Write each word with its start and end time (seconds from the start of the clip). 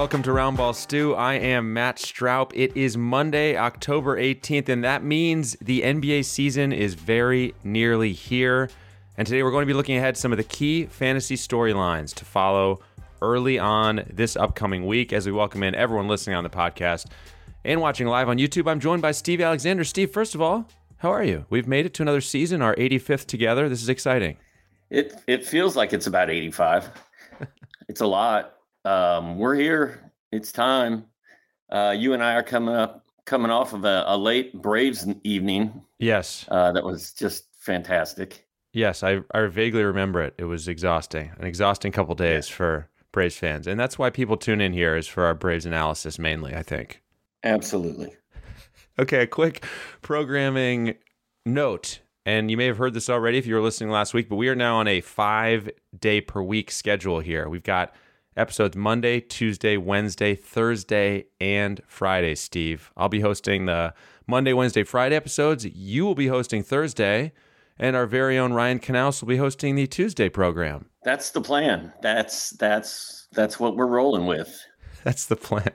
Welcome 0.00 0.22
to 0.22 0.30
Roundball 0.30 0.74
Stew. 0.74 1.14
I 1.14 1.34
am 1.34 1.74
Matt 1.74 1.98
Stroup. 1.98 2.52
It 2.54 2.74
is 2.74 2.96
Monday, 2.96 3.58
October 3.58 4.16
18th, 4.16 4.70
and 4.70 4.82
that 4.82 5.04
means 5.04 5.58
the 5.60 5.82
NBA 5.82 6.24
season 6.24 6.72
is 6.72 6.94
very 6.94 7.54
nearly 7.64 8.14
here. 8.14 8.70
And 9.18 9.26
today 9.26 9.42
we're 9.42 9.50
going 9.50 9.60
to 9.60 9.66
be 9.66 9.74
looking 9.74 9.98
ahead 9.98 10.16
some 10.16 10.32
of 10.32 10.38
the 10.38 10.44
key 10.44 10.86
fantasy 10.86 11.36
storylines 11.36 12.14
to 12.14 12.24
follow 12.24 12.80
early 13.20 13.58
on 13.58 14.02
this 14.10 14.36
upcoming 14.36 14.86
week 14.86 15.12
as 15.12 15.26
we 15.26 15.32
welcome 15.32 15.62
in 15.62 15.74
everyone 15.74 16.08
listening 16.08 16.34
on 16.34 16.44
the 16.44 16.50
podcast 16.50 17.04
and 17.62 17.82
watching 17.82 18.06
live 18.06 18.30
on 18.30 18.38
YouTube. 18.38 18.70
I'm 18.70 18.80
joined 18.80 19.02
by 19.02 19.12
Steve 19.12 19.42
Alexander. 19.42 19.84
Steve, 19.84 20.10
first 20.10 20.34
of 20.34 20.40
all, 20.40 20.66
how 20.96 21.10
are 21.10 21.22
you? 21.22 21.44
We've 21.50 21.68
made 21.68 21.84
it 21.84 21.92
to 21.92 22.02
another 22.02 22.22
season, 22.22 22.62
our 22.62 22.74
85th 22.76 23.26
together. 23.26 23.68
This 23.68 23.82
is 23.82 23.90
exciting. 23.90 24.38
It 24.88 25.20
it 25.26 25.44
feels 25.44 25.76
like 25.76 25.92
it's 25.92 26.06
about 26.06 26.30
85. 26.30 26.88
it's 27.90 28.00
a 28.00 28.06
lot 28.06 28.59
um, 28.84 29.38
we're 29.38 29.54
here. 29.54 30.12
It's 30.32 30.52
time. 30.52 31.06
Uh, 31.70 31.94
you 31.96 32.14
and 32.14 32.22
I 32.22 32.34
are 32.34 32.42
coming 32.42 32.74
up, 32.74 33.04
coming 33.26 33.50
off 33.50 33.72
of 33.72 33.84
a, 33.84 34.04
a 34.06 34.16
late 34.16 34.60
Braves 34.60 35.06
evening. 35.24 35.82
Yes, 35.98 36.46
uh, 36.50 36.72
that 36.72 36.84
was 36.84 37.12
just 37.12 37.44
fantastic. 37.58 38.46
Yes, 38.72 39.02
I 39.02 39.20
I 39.32 39.46
vaguely 39.46 39.84
remember 39.84 40.22
it. 40.22 40.34
It 40.38 40.44
was 40.44 40.68
exhausting, 40.68 41.30
an 41.38 41.46
exhausting 41.46 41.92
couple 41.92 42.14
days 42.14 42.48
yeah. 42.48 42.56
for 42.56 42.90
Braves 43.12 43.36
fans, 43.36 43.66
and 43.66 43.78
that's 43.78 43.98
why 43.98 44.10
people 44.10 44.36
tune 44.36 44.60
in 44.60 44.72
here 44.72 44.96
is 44.96 45.06
for 45.06 45.24
our 45.24 45.34
Braves 45.34 45.66
analysis 45.66 46.18
mainly. 46.18 46.54
I 46.54 46.62
think. 46.62 47.02
Absolutely. 47.44 48.12
okay, 48.98 49.22
a 49.22 49.26
quick 49.26 49.64
programming 50.02 50.96
note. 51.46 52.00
And 52.26 52.50
you 52.50 52.56
may 52.58 52.66
have 52.66 52.76
heard 52.76 52.92
this 52.92 53.08
already 53.08 53.38
if 53.38 53.46
you 53.46 53.54
were 53.54 53.62
listening 53.62 53.90
last 53.90 54.12
week, 54.12 54.28
but 54.28 54.36
we 54.36 54.48
are 54.48 54.54
now 54.54 54.76
on 54.76 54.86
a 54.86 55.00
five 55.00 55.70
day 55.98 56.20
per 56.20 56.42
week 56.42 56.70
schedule 56.70 57.20
here. 57.20 57.48
We've 57.48 57.62
got 57.62 57.94
episodes 58.36 58.76
Monday, 58.76 59.20
Tuesday, 59.20 59.76
Wednesday, 59.76 60.34
Thursday, 60.34 61.26
and 61.40 61.80
Friday, 61.86 62.34
Steve. 62.34 62.92
I'll 62.96 63.08
be 63.08 63.20
hosting 63.20 63.66
the 63.66 63.94
Monday, 64.26 64.52
Wednesday, 64.52 64.82
Friday 64.84 65.16
episodes. 65.16 65.64
You 65.64 66.04
will 66.04 66.14
be 66.14 66.28
hosting 66.28 66.62
Thursday, 66.62 67.32
and 67.78 67.96
our 67.96 68.06
very 68.06 68.38
own 68.38 68.52
Ryan 68.52 68.78
Canals 68.78 69.20
will 69.20 69.28
be 69.28 69.36
hosting 69.36 69.74
the 69.74 69.86
Tuesday 69.86 70.28
program. 70.28 70.86
That's 71.02 71.30
the 71.30 71.40
plan. 71.40 71.92
That's 72.02 72.50
that's 72.50 73.28
that's 73.32 73.58
what 73.58 73.76
we're 73.76 73.86
rolling 73.86 74.26
with. 74.26 74.60
That's 75.04 75.24
the 75.24 75.36
plan. 75.36 75.70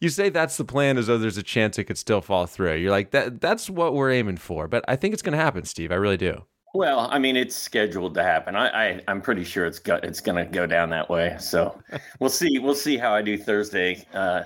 you 0.00 0.08
say 0.08 0.30
that's 0.30 0.56
the 0.56 0.64
plan 0.64 0.96
as 0.96 1.06
though 1.06 1.18
there's 1.18 1.36
a 1.36 1.42
chance 1.42 1.78
it 1.78 1.84
could 1.84 1.98
still 1.98 2.22
fall 2.22 2.46
through. 2.46 2.76
You're 2.76 2.90
like 2.90 3.10
that 3.10 3.42
that's 3.42 3.68
what 3.68 3.92
we're 3.92 4.10
aiming 4.10 4.38
for. 4.38 4.68
But 4.68 4.84
I 4.88 4.96
think 4.96 5.12
it's 5.12 5.22
going 5.22 5.36
to 5.36 5.44
happen, 5.44 5.64
Steve. 5.64 5.92
I 5.92 5.96
really 5.96 6.16
do. 6.16 6.46
Well, 6.74 7.08
I 7.12 7.20
mean, 7.20 7.36
it's 7.36 7.54
scheduled 7.54 8.14
to 8.14 8.24
happen. 8.24 8.56
I, 8.56 8.68
I 8.68 9.00
am 9.06 9.22
pretty 9.22 9.44
sure 9.44 9.64
it's 9.64 9.78
go, 9.78 10.00
it's 10.02 10.20
going 10.20 10.44
to 10.44 10.50
go 10.50 10.66
down 10.66 10.90
that 10.90 11.08
way. 11.08 11.36
So 11.38 11.80
we'll 12.20 12.30
see. 12.30 12.58
We'll 12.58 12.74
see 12.74 12.96
how 12.96 13.14
I 13.14 13.22
do 13.22 13.38
Thursday 13.38 14.04
uh, 14.12 14.42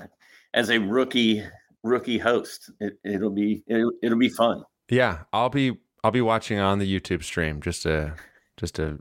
as 0.53 0.69
a 0.71 0.79
rookie 0.79 1.43
rookie 1.83 2.19
host. 2.19 2.71
It, 2.81 3.21
will 3.21 3.31
be 3.31 3.65
it'll, 3.67 3.93
it'll 4.03 4.19
be 4.19 4.29
fun. 4.29 4.63
Yeah, 4.91 5.21
I'll 5.33 5.49
be 5.49 5.79
I'll 6.05 6.11
be 6.11 6.21
watching 6.21 6.59
on 6.59 6.79
the 6.79 7.01
YouTube 7.01 7.25
stream 7.25 7.63
just 7.63 7.87
a 7.87 8.15
just 8.59 8.79
a 8.79 8.99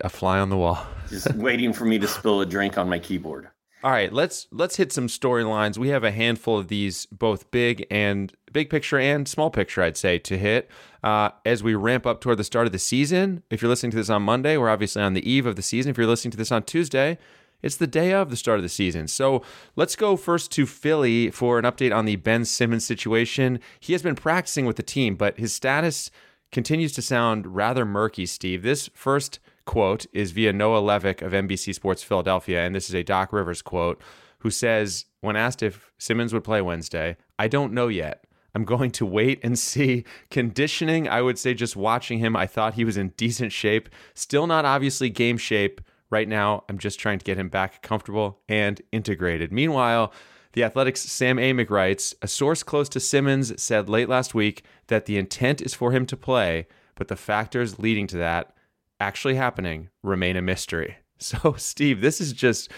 a 0.00 0.08
fly 0.08 0.40
on 0.40 0.50
the 0.50 0.56
wall. 0.56 0.84
just 1.08 1.32
waiting 1.34 1.72
for 1.72 1.84
me 1.84 2.00
to 2.00 2.08
spill 2.08 2.40
a 2.40 2.46
drink 2.46 2.76
on 2.78 2.88
my 2.88 2.98
keyboard. 2.98 3.48
All 3.86 3.92
right, 3.92 4.12
let's 4.12 4.48
let's 4.50 4.74
hit 4.74 4.90
some 4.90 5.06
storylines. 5.06 5.78
We 5.78 5.90
have 5.90 6.02
a 6.02 6.10
handful 6.10 6.58
of 6.58 6.66
these, 6.66 7.06
both 7.06 7.48
big 7.52 7.86
and 7.88 8.32
big 8.52 8.68
picture 8.68 8.98
and 8.98 9.28
small 9.28 9.48
picture, 9.48 9.80
I'd 9.80 9.96
say, 9.96 10.18
to 10.18 10.36
hit 10.36 10.68
uh, 11.04 11.30
as 11.44 11.62
we 11.62 11.76
ramp 11.76 12.04
up 12.04 12.20
toward 12.20 12.38
the 12.38 12.42
start 12.42 12.66
of 12.66 12.72
the 12.72 12.80
season. 12.80 13.44
If 13.48 13.62
you're 13.62 13.68
listening 13.68 13.92
to 13.92 13.96
this 13.96 14.10
on 14.10 14.24
Monday, 14.24 14.56
we're 14.56 14.70
obviously 14.70 15.02
on 15.02 15.14
the 15.14 15.30
eve 15.30 15.46
of 15.46 15.54
the 15.54 15.62
season. 15.62 15.90
If 15.90 15.98
you're 15.98 16.08
listening 16.08 16.32
to 16.32 16.36
this 16.36 16.50
on 16.50 16.64
Tuesday, 16.64 17.16
it's 17.62 17.76
the 17.76 17.86
day 17.86 18.12
of 18.12 18.30
the 18.30 18.36
start 18.36 18.58
of 18.58 18.64
the 18.64 18.68
season. 18.68 19.06
So 19.06 19.42
let's 19.76 19.94
go 19.94 20.16
first 20.16 20.50
to 20.50 20.66
Philly 20.66 21.30
for 21.30 21.56
an 21.56 21.64
update 21.64 21.94
on 21.94 22.06
the 22.06 22.16
Ben 22.16 22.44
Simmons 22.44 22.84
situation. 22.84 23.60
He 23.78 23.92
has 23.92 24.02
been 24.02 24.16
practicing 24.16 24.66
with 24.66 24.74
the 24.74 24.82
team, 24.82 25.14
but 25.14 25.38
his 25.38 25.54
status 25.54 26.10
continues 26.50 26.90
to 26.94 27.02
sound 27.02 27.54
rather 27.54 27.84
murky, 27.84 28.26
Steve. 28.26 28.64
This 28.64 28.90
first 28.94 29.38
quote 29.66 30.06
is 30.12 30.32
via 30.32 30.52
Noah 30.52 30.80
Levick 30.80 31.20
of 31.20 31.32
NBC 31.32 31.74
Sports 31.74 32.02
Philadelphia, 32.02 32.64
and 32.64 32.74
this 32.74 32.88
is 32.88 32.94
a 32.94 33.02
Doc 33.02 33.32
Rivers 33.32 33.60
quote, 33.60 34.00
who 34.38 34.50
says, 34.50 35.04
when 35.20 35.36
asked 35.36 35.62
if 35.62 35.92
Simmons 35.98 36.32
would 36.32 36.44
play 36.44 36.62
Wednesday, 36.62 37.16
I 37.38 37.48
don't 37.48 37.72
know 37.72 37.88
yet. 37.88 38.24
I'm 38.54 38.64
going 38.64 38.90
to 38.92 39.04
wait 39.04 39.40
and 39.42 39.58
see. 39.58 40.04
Conditioning, 40.30 41.08
I 41.08 41.20
would 41.20 41.38
say 41.38 41.52
just 41.52 41.76
watching 41.76 42.20
him, 42.20 42.34
I 42.34 42.46
thought 42.46 42.74
he 42.74 42.84
was 42.84 42.96
in 42.96 43.08
decent 43.18 43.52
shape. 43.52 43.90
Still 44.14 44.46
not 44.46 44.64
obviously 44.64 45.10
game 45.10 45.36
shape 45.36 45.82
right 46.08 46.26
now. 46.26 46.64
I'm 46.68 46.78
just 46.78 46.98
trying 46.98 47.18
to 47.18 47.24
get 47.24 47.36
him 47.36 47.50
back 47.50 47.82
comfortable 47.82 48.38
and 48.48 48.80
integrated. 48.92 49.52
Meanwhile, 49.52 50.10
the 50.54 50.62
Athletic's 50.62 51.02
Sam 51.02 51.36
Amick 51.36 51.68
writes 51.68 52.14
A 52.22 52.28
source 52.28 52.62
close 52.62 52.88
to 52.90 53.00
Simmons 53.00 53.60
said 53.60 53.90
late 53.90 54.08
last 54.08 54.34
week 54.34 54.64
that 54.86 55.04
the 55.04 55.18
intent 55.18 55.60
is 55.60 55.74
for 55.74 55.92
him 55.92 56.06
to 56.06 56.16
play, 56.16 56.66
but 56.94 57.08
the 57.08 57.16
factors 57.16 57.78
leading 57.78 58.06
to 58.06 58.16
that 58.16 58.55
actually 59.00 59.34
happening 59.34 59.90
remain 60.02 60.36
a 60.36 60.42
mystery. 60.42 60.96
So, 61.18 61.54
Steve, 61.56 62.02
this 62.02 62.20
is 62.20 62.34
just 62.34 62.70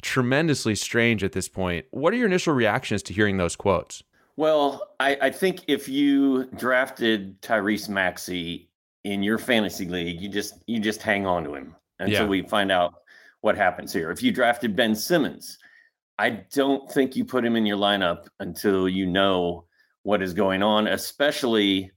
tremendously 0.00 0.76
strange 0.76 1.24
at 1.24 1.32
this 1.32 1.48
point. 1.48 1.86
What 1.90 2.14
are 2.14 2.16
your 2.16 2.28
initial 2.28 2.54
reactions 2.54 3.02
to 3.02 3.12
hearing 3.12 3.36
those 3.36 3.56
quotes? 3.56 4.04
Well, 4.36 4.86
I, 5.00 5.18
I 5.20 5.30
think 5.30 5.64
if 5.66 5.88
you 5.88 6.44
drafted 6.56 7.42
Tyrese 7.42 7.88
Maxey 7.88 8.70
in 9.02 9.24
your 9.24 9.38
fantasy 9.38 9.86
league, 9.86 10.20
you 10.20 10.28
just 10.28 10.54
you 10.66 10.78
just 10.78 11.02
hang 11.02 11.26
on 11.26 11.42
to 11.42 11.54
him 11.54 11.74
until 11.98 12.22
yeah. 12.22 12.28
we 12.28 12.42
find 12.42 12.70
out 12.70 12.94
what 13.40 13.56
happens 13.56 13.92
here. 13.92 14.10
If 14.10 14.22
you 14.22 14.32
drafted 14.32 14.76
Ben 14.76 14.94
Simmons, 14.94 15.58
I 16.18 16.30
don't 16.52 16.90
think 16.90 17.16
you 17.16 17.24
put 17.24 17.44
him 17.44 17.56
in 17.56 17.66
your 17.66 17.78
lineup 17.78 18.28
until 18.38 18.88
you 18.88 19.06
know 19.06 19.64
what 20.02 20.22
is 20.22 20.32
going 20.32 20.62
on, 20.62 20.86
especially 20.86 21.90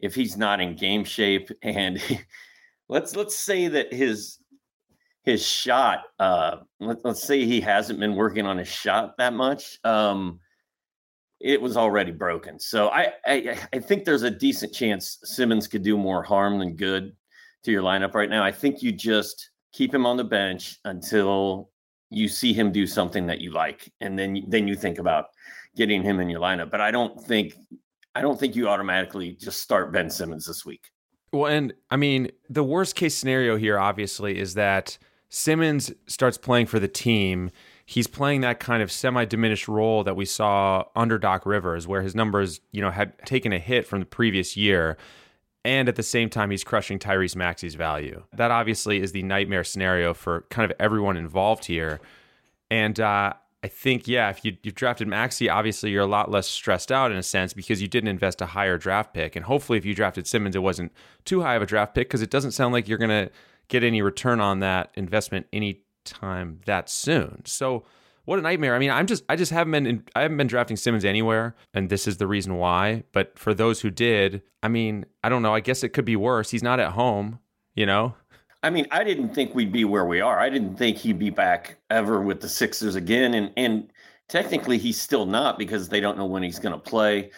if 0.00 0.14
he's 0.14 0.36
not 0.36 0.60
in 0.60 0.76
game 0.76 1.04
shape 1.04 1.50
and 1.62 2.00
let's 2.88 3.16
let's 3.16 3.36
say 3.36 3.68
that 3.68 3.92
his 3.92 4.38
his 5.24 5.44
shot 5.44 6.00
uh 6.18 6.56
let, 6.80 7.04
us 7.04 7.22
say 7.22 7.44
he 7.44 7.60
hasn't 7.60 8.00
been 8.00 8.14
working 8.14 8.46
on 8.46 8.56
his 8.58 8.68
shot 8.68 9.16
that 9.18 9.32
much 9.32 9.78
um 9.84 10.40
it 11.40 11.60
was 11.60 11.76
already 11.76 12.10
broken. 12.10 12.58
So 12.58 12.88
I, 12.88 13.12
I 13.24 13.58
i 13.72 13.78
think 13.78 14.04
there's 14.04 14.22
a 14.22 14.30
decent 14.30 14.72
chance 14.72 15.18
simmons 15.22 15.68
could 15.68 15.82
do 15.82 15.96
more 15.96 16.22
harm 16.22 16.58
than 16.58 16.74
good 16.74 17.14
to 17.64 17.72
your 17.72 17.82
lineup 17.82 18.14
right 18.14 18.30
now. 18.30 18.42
I 18.42 18.52
think 18.52 18.82
you 18.82 18.92
just 18.92 19.50
keep 19.72 19.92
him 19.92 20.06
on 20.06 20.16
the 20.16 20.24
bench 20.24 20.78
until 20.84 21.70
you 22.10 22.26
see 22.28 22.52
him 22.52 22.72
do 22.72 22.86
something 22.86 23.26
that 23.26 23.40
you 23.40 23.52
like 23.52 23.92
and 24.00 24.18
then 24.18 24.44
then 24.48 24.66
you 24.66 24.74
think 24.74 24.98
about 24.98 25.26
getting 25.76 26.02
him 26.02 26.20
in 26.20 26.28
your 26.28 26.40
lineup. 26.40 26.70
But 26.70 26.80
i 26.80 26.90
don't 26.90 27.20
think 27.20 27.54
i 28.14 28.20
don't 28.20 28.38
think 28.38 28.56
you 28.56 28.68
automatically 28.68 29.34
just 29.34 29.60
start 29.60 29.92
ben 29.92 30.10
simmons 30.10 30.46
this 30.46 30.64
week 30.64 30.88
well, 31.32 31.46
and 31.46 31.72
I 31.90 31.96
mean, 31.96 32.30
the 32.48 32.64
worst 32.64 32.94
case 32.94 33.14
scenario 33.14 33.56
here, 33.56 33.78
obviously, 33.78 34.38
is 34.38 34.54
that 34.54 34.98
Simmons 35.28 35.92
starts 36.06 36.38
playing 36.38 36.66
for 36.66 36.78
the 36.78 36.88
team. 36.88 37.50
He's 37.84 38.06
playing 38.06 38.40
that 38.42 38.60
kind 38.60 38.82
of 38.82 38.90
semi 38.90 39.24
diminished 39.24 39.68
role 39.68 40.04
that 40.04 40.16
we 40.16 40.24
saw 40.24 40.84
under 40.96 41.18
Doc 41.18 41.44
Rivers, 41.44 41.86
where 41.86 42.02
his 42.02 42.14
numbers, 42.14 42.60
you 42.72 42.80
know, 42.80 42.90
had 42.90 43.18
taken 43.26 43.52
a 43.52 43.58
hit 43.58 43.86
from 43.86 44.00
the 44.00 44.06
previous 44.06 44.56
year. 44.56 44.96
And 45.64 45.88
at 45.88 45.96
the 45.96 46.02
same 46.02 46.30
time, 46.30 46.50
he's 46.50 46.64
crushing 46.64 46.98
Tyrese 46.98 47.36
Maxey's 47.36 47.74
value. 47.74 48.22
That 48.32 48.50
obviously 48.50 49.02
is 49.02 49.12
the 49.12 49.22
nightmare 49.22 49.64
scenario 49.64 50.14
for 50.14 50.46
kind 50.50 50.70
of 50.70 50.74
everyone 50.80 51.16
involved 51.16 51.66
here. 51.66 52.00
And 52.70 52.98
uh, 52.98 53.34
I 53.62 53.68
think, 53.68 54.06
yeah, 54.06 54.30
if 54.30 54.44
you, 54.44 54.56
you've 54.62 54.76
drafted 54.76 55.08
Maxey, 55.08 55.48
obviously 55.48 55.90
you're 55.90 56.02
a 56.02 56.06
lot 56.06 56.30
less 56.30 56.46
stressed 56.46 56.92
out 56.92 57.10
in 57.10 57.16
a 57.16 57.22
sense 57.24 57.52
because 57.52 57.82
you 57.82 57.88
didn't 57.88 58.08
invest 58.08 58.40
a 58.40 58.46
higher 58.46 58.78
draft 58.78 59.12
pick. 59.12 59.34
And 59.34 59.44
hopefully, 59.44 59.78
if 59.78 59.84
you 59.84 59.94
drafted 59.94 60.28
Simmons, 60.28 60.54
it 60.54 60.60
wasn't 60.60 60.92
too 61.24 61.40
high 61.42 61.56
of 61.56 61.62
a 61.62 61.66
draft 61.66 61.94
pick 61.94 62.08
because 62.08 62.22
it 62.22 62.30
doesn't 62.30 62.52
sound 62.52 62.72
like 62.72 62.88
you're 62.88 62.98
going 62.98 63.10
to 63.10 63.30
get 63.66 63.82
any 63.82 64.00
return 64.00 64.40
on 64.40 64.60
that 64.60 64.90
investment 64.94 65.46
anytime 65.52 66.60
that 66.66 66.88
soon. 66.88 67.42
So, 67.46 67.84
what 68.26 68.38
a 68.38 68.42
nightmare. 68.42 68.76
I 68.76 68.78
mean, 68.78 68.90
I'm 68.90 69.06
just 69.06 69.24
I 69.28 69.36
just 69.36 69.50
haven't 69.50 69.72
been 69.72 69.86
in, 69.86 70.04
I 70.14 70.20
haven't 70.20 70.36
been 70.36 70.46
drafting 70.46 70.76
Simmons 70.76 71.04
anywhere, 71.04 71.56
and 71.72 71.88
this 71.88 72.06
is 72.06 72.18
the 72.18 72.26
reason 72.26 72.56
why. 72.56 73.04
But 73.12 73.38
for 73.38 73.54
those 73.54 73.80
who 73.80 73.90
did, 73.90 74.42
I 74.62 74.68
mean, 74.68 75.06
I 75.24 75.30
don't 75.30 75.42
know. 75.42 75.54
I 75.54 75.60
guess 75.60 75.82
it 75.82 75.88
could 75.90 76.04
be 76.04 76.14
worse. 76.14 76.50
He's 76.50 76.62
not 76.62 76.78
at 76.78 76.92
home, 76.92 77.38
you 77.74 77.86
know. 77.86 78.14
I 78.62 78.70
mean, 78.70 78.86
I 78.90 79.04
didn't 79.04 79.34
think 79.34 79.54
we'd 79.54 79.72
be 79.72 79.84
where 79.84 80.06
we 80.06 80.20
are. 80.20 80.40
I 80.40 80.50
didn't 80.50 80.76
think 80.76 80.96
he'd 80.96 81.18
be 81.18 81.30
back 81.30 81.78
ever 81.90 82.20
with 82.20 82.40
the 82.40 82.48
Sixers 82.48 82.96
again, 82.96 83.34
and 83.34 83.52
and 83.56 83.92
technically 84.28 84.78
he's 84.78 85.00
still 85.00 85.26
not 85.26 85.58
because 85.58 85.88
they 85.88 86.00
don't 86.00 86.18
know 86.18 86.26
when 86.26 86.42
he's 86.42 86.58
going 86.58 86.74
to 86.74 86.78
play. 86.78 87.30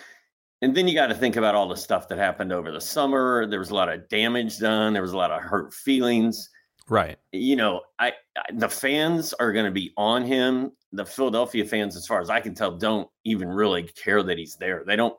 And 0.63 0.75
then 0.75 0.87
you 0.87 0.95
got 0.95 1.07
to 1.07 1.15
think 1.15 1.37
about 1.37 1.55
all 1.55 1.69
the 1.69 1.77
stuff 1.77 2.09
that 2.09 2.19
happened 2.19 2.53
over 2.53 2.71
the 2.71 2.81
summer. 2.81 3.47
There 3.47 3.59
was 3.59 3.71
a 3.71 3.75
lot 3.75 3.89
of 3.89 4.09
damage 4.09 4.59
done. 4.59 4.93
There 4.93 5.03
was 5.03 5.13
a 5.13 5.17
lot 5.17 5.31
of 5.31 5.41
hurt 5.41 5.73
feelings. 5.73 6.51
Right. 6.89 7.19
You 7.33 7.57
know, 7.57 7.83
I, 7.99 8.13
I 8.37 8.43
the 8.55 8.69
fans 8.69 9.33
are 9.35 9.53
going 9.53 9.67
to 9.67 9.71
be 9.71 9.93
on 9.97 10.25
him. 10.25 10.73
The 10.93 11.07
Philadelphia 11.07 11.65
fans, 11.65 11.97
as 11.97 12.07
far 12.07 12.21
as 12.21 12.31
I 12.31 12.41
can 12.41 12.55
tell, 12.55 12.77
don't 12.77 13.09
even 13.25 13.49
really 13.49 13.85
care 13.85 14.23
that 14.23 14.39
he's 14.39 14.57
there. 14.57 14.85
They 14.87 14.97
don't. 14.97 15.17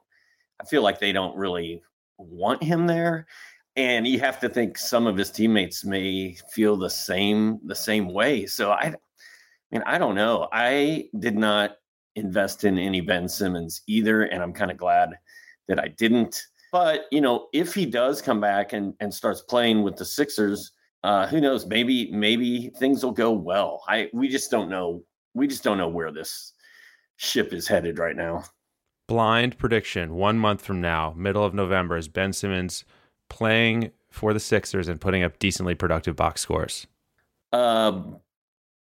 I 0.61 0.65
feel 0.65 0.83
like 0.83 0.99
they 0.99 1.11
don't 1.11 1.35
really 1.35 1.81
want 2.17 2.61
him 2.61 2.85
there. 2.87 3.25
And 3.81 4.07
you 4.07 4.19
have 4.19 4.39
to 4.41 4.49
think 4.49 4.77
some 4.77 5.07
of 5.07 5.17
his 5.17 5.31
teammates 5.31 5.83
may 5.83 6.37
feel 6.51 6.77
the 6.77 6.89
same 6.89 7.59
the 7.65 7.75
same 7.75 8.13
way. 8.13 8.45
So 8.45 8.71
I, 8.71 8.85
I 8.85 8.95
mean, 9.71 9.83
I 9.85 9.97
don't 9.97 10.15
know. 10.15 10.47
I 10.51 11.05
did 11.19 11.35
not 11.35 11.77
invest 12.15 12.63
in 12.63 12.77
any 12.77 13.01
Ben 13.01 13.27
Simmons 13.27 13.81
either, 13.87 14.23
and 14.23 14.43
I'm 14.43 14.53
kind 14.53 14.71
of 14.71 14.77
glad 14.77 15.11
that 15.67 15.79
I 15.79 15.87
didn't. 15.87 16.41
But 16.71 17.05
you 17.11 17.21
know, 17.21 17.47
if 17.53 17.73
he 17.73 17.85
does 17.85 18.21
come 18.21 18.39
back 18.39 18.73
and 18.73 18.93
and 18.99 19.13
starts 19.13 19.41
playing 19.41 19.83
with 19.83 19.95
the 19.95 20.05
Sixers 20.05 20.71
uh, 21.03 21.27
who 21.27 21.41
knows? 21.41 21.65
Maybe 21.65 22.11
maybe 22.11 22.71
things 22.77 23.03
will 23.03 23.11
go 23.11 23.31
well. 23.31 23.83
I 23.87 24.09
we 24.13 24.27
just 24.27 24.51
don't 24.51 24.69
know. 24.69 25.03
We 25.33 25.47
just 25.47 25.63
don't 25.63 25.77
know 25.77 25.87
where 25.87 26.11
this 26.11 26.53
ship 27.17 27.53
is 27.53 27.67
headed 27.67 27.97
right 27.97 28.15
now. 28.15 28.43
Blind 29.07 29.57
prediction: 29.57 30.13
one 30.13 30.37
month 30.37 30.61
from 30.61 30.79
now, 30.79 31.13
middle 31.17 31.43
of 31.43 31.53
November, 31.53 31.97
is 31.97 32.07
Ben 32.07 32.33
Simmons 32.33 32.85
playing 33.31 33.91
for 34.09 34.33
the 34.33 34.39
Sixers 34.41 34.89
and 34.89 34.99
putting 34.99 35.23
up 35.23 35.39
decently 35.39 35.73
productive 35.73 36.17
box 36.17 36.41
scores? 36.41 36.85
Uh, 37.53 38.01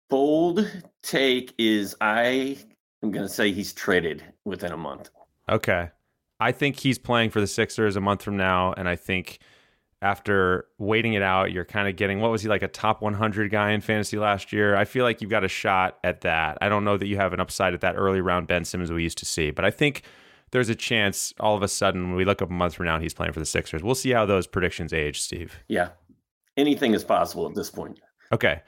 bold 0.09 0.83
take 1.03 1.55
is 1.59 1.95
I 2.01 2.57
am 3.03 3.11
going 3.11 3.27
to 3.27 3.33
say 3.33 3.53
he's 3.53 3.75
traded 3.75 4.25
within 4.47 4.73
a 4.73 4.77
month. 4.77 5.11
Okay. 5.51 5.91
I 6.41 6.53
think 6.53 6.77
he's 6.77 6.99
playing 6.99 7.29
for 7.29 7.41
the 7.41 7.47
Sixers 7.47 7.95
a 7.97 8.01
month 8.01 8.23
from 8.23 8.39
now, 8.39 8.73
and 8.73 8.89
I 8.89 8.97
think 8.97 9.39
after 10.01 10.67
waiting 10.79 11.13
it 11.13 11.23
out, 11.23 11.53
you're 11.53 11.65
kind 11.67 11.87
of 11.87 11.97
getting 11.97 12.21
what 12.21 12.31
was 12.31 12.41
he 12.41 12.49
like 12.49 12.63
a 12.63 12.69
top 12.69 13.03
100 13.03 13.51
guy 13.51 13.73
in 13.73 13.83
fantasy 13.83 14.17
last 14.17 14.51
year? 14.51 14.77
I 14.77 14.87
feel 14.87 15.05
like 15.05 15.21
you've 15.21 15.31
got 15.31 15.45
a 15.45 15.49
shot 15.49 15.99
at 16.03 16.23
that. 16.23 16.57
I 16.63 16.71
don't 16.71 16.85
know 16.85 16.97
that 16.97 17.07
you 17.07 17.17
have 17.17 17.35
an 17.35 17.41
upside 17.41 17.75
at 17.75 17.83
that 17.83 17.97
early 17.97 18.23
round 18.23 18.47
Ben 18.47 18.65
Simmons 18.65 18.91
we 18.91 19.03
used 19.03 19.19
to 19.19 19.27
see, 19.27 19.51
but 19.51 19.65
I 19.65 19.71
think 19.71 20.05
there's 20.51 20.69
a 20.69 20.75
chance 20.75 21.35
all 21.41 21.57
of 21.57 21.63
a 21.63 21.69
sudden 21.69 22.09
when 22.09 22.17
we 22.17 22.25
look 22.25 22.43
up 22.43 22.51
a 22.51 22.53
month 22.53 22.75
from 22.75 22.87
now 22.87 22.99
he's 22.99 23.15
playing 23.15 23.33
for 23.33 23.41
the 23.41 23.47
Sixers. 23.47 23.83
We'll 23.83 23.95
see 23.95 24.11
how 24.11 24.27
those 24.27 24.47
predictions 24.47 24.93
age, 24.93 25.21
Steve. 25.21 25.61
Yeah. 25.69 25.91
Anything 26.57 26.95
is 26.95 27.05
possible 27.05 27.47
at 27.49 27.55
this 27.55 27.71
point. 27.71 28.01
Okay. 28.33 28.63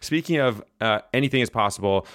Speaking 0.00 0.38
of 0.38 0.62
uh, 0.80 1.00
anything 1.12 1.40
is 1.40 1.50
possible, 1.50 2.06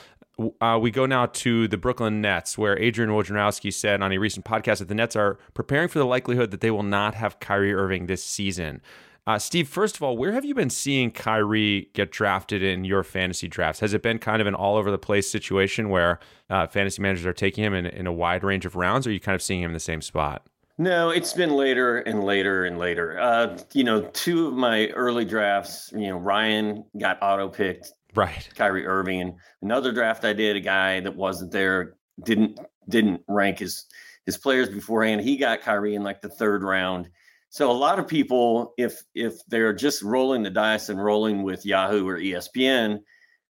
uh, 0.62 0.80
we 0.82 0.92
go 0.92 1.06
now 1.06 1.26
to 1.26 1.68
the 1.68 1.78
Brooklyn 1.78 2.22
Nets, 2.22 2.58
where 2.58 2.80
Adrian 2.80 3.12
Wojnarowski 3.12 3.74
said 3.74 4.02
on 4.02 4.12
a 4.12 4.18
recent 4.18 4.46
podcast 4.46 4.80
that 4.80 4.88
the 4.88 4.96
Nets 4.96 5.16
are 5.16 5.38
preparing 5.54 5.90
for 5.90 6.00
the 6.00 6.06
likelihood 6.06 6.52
that 6.52 6.62
they 6.62 6.72
will 6.72 6.84
not 6.84 7.16
have 7.16 7.40
Kyrie 7.40 7.74
Irving 7.74 8.06
this 8.06 8.24
season. 8.24 8.82
Uh, 9.30 9.38
Steve, 9.38 9.68
first 9.68 9.96
of 9.96 10.02
all, 10.02 10.18
where 10.18 10.31
have 10.31 10.44
you 10.44 10.56
been 10.56 10.72
seeing 10.72 11.12
Kyrie 11.12 11.92
get 11.94 12.12
drafted 12.12 12.64
in 12.64 12.84
your 12.84 13.04
fantasy 13.04 13.48
drafts? 13.48 13.80
Has 13.80 13.94
it 13.94 14.02
been 14.02 14.18
kind 14.18 14.42
of 14.42 14.48
an 14.48 14.56
all 14.56 14.76
over 14.76 14.90
the 14.90 14.98
place 14.98 15.30
situation 15.30 15.90
where 15.90 16.18
uh, 16.50 16.66
fantasy 16.66 17.00
managers 17.00 17.28
are 17.28 17.34
taking 17.34 17.64
him 17.64 17.76
in, 17.76 17.86
in 17.86 18.08
a 18.08 18.12
wide 18.12 18.44
range 18.44 18.66
of 18.66 18.76
rounds, 18.76 19.06
or 19.06 19.12
are 19.12 19.14
you 19.14 19.20
kind 19.20 19.36
of 19.36 19.44
seeing 19.44 19.62
him 19.62 19.70
in 19.70 19.76
the 19.76 19.80
same 19.80 20.02
spot? 20.02 20.48
No, 20.80 21.12
it's 21.12 21.34
been 21.34 21.52
later 21.52 22.00
and 22.00 22.24
later 22.24 22.66
and 22.66 22.80
later. 22.80 23.20
Uh, 23.20 23.60
you 23.72 23.84
know, 23.84 24.02
two 24.14 24.48
of 24.48 24.56
my 24.56 24.88
early 24.96 25.26
drafts, 25.26 25.94
you 25.96 26.08
know, 26.08 26.18
Ryan 26.18 26.84
got 27.00 27.20
auto 27.22 27.50
picked 27.50 27.94
Right. 28.16 28.50
Kyrie 28.56 28.88
Irving. 28.88 29.38
Another 29.62 29.92
draft 29.92 30.25
I 30.25 30.34
did, 30.34 30.56
a 30.56 30.60
guy 30.60 31.02
that 31.02 31.16
wasn't 31.16 31.52
there, 31.52 31.98
didn't 32.24 32.60
didn't 32.88 33.22
rank 33.28 33.60
his 33.60 33.86
his 34.25 34.38
players 34.38 34.70
beforehand. 34.70 35.22
He 35.22 35.38
got 35.38 35.62
Kyrie 35.62 35.94
in 35.94 36.02
like 36.02 36.20
the 36.20 36.30
third 36.30 36.64
round. 36.64 37.10
So 37.50 37.72
a 37.72 37.74
lot 37.74 38.00
of 38.00 38.07
people, 38.07 38.74
if 38.78 39.04
if 39.16 39.46
they're 39.48 39.74
just 39.74 40.01
rolling 40.04 40.44
the 40.44 40.50
dice 40.50 40.90
and 40.90 41.04
rolling 41.04 41.44
with 41.44 41.66
Yahoo 41.66 42.07
or 42.07 42.19
ESPN, 42.19 43.00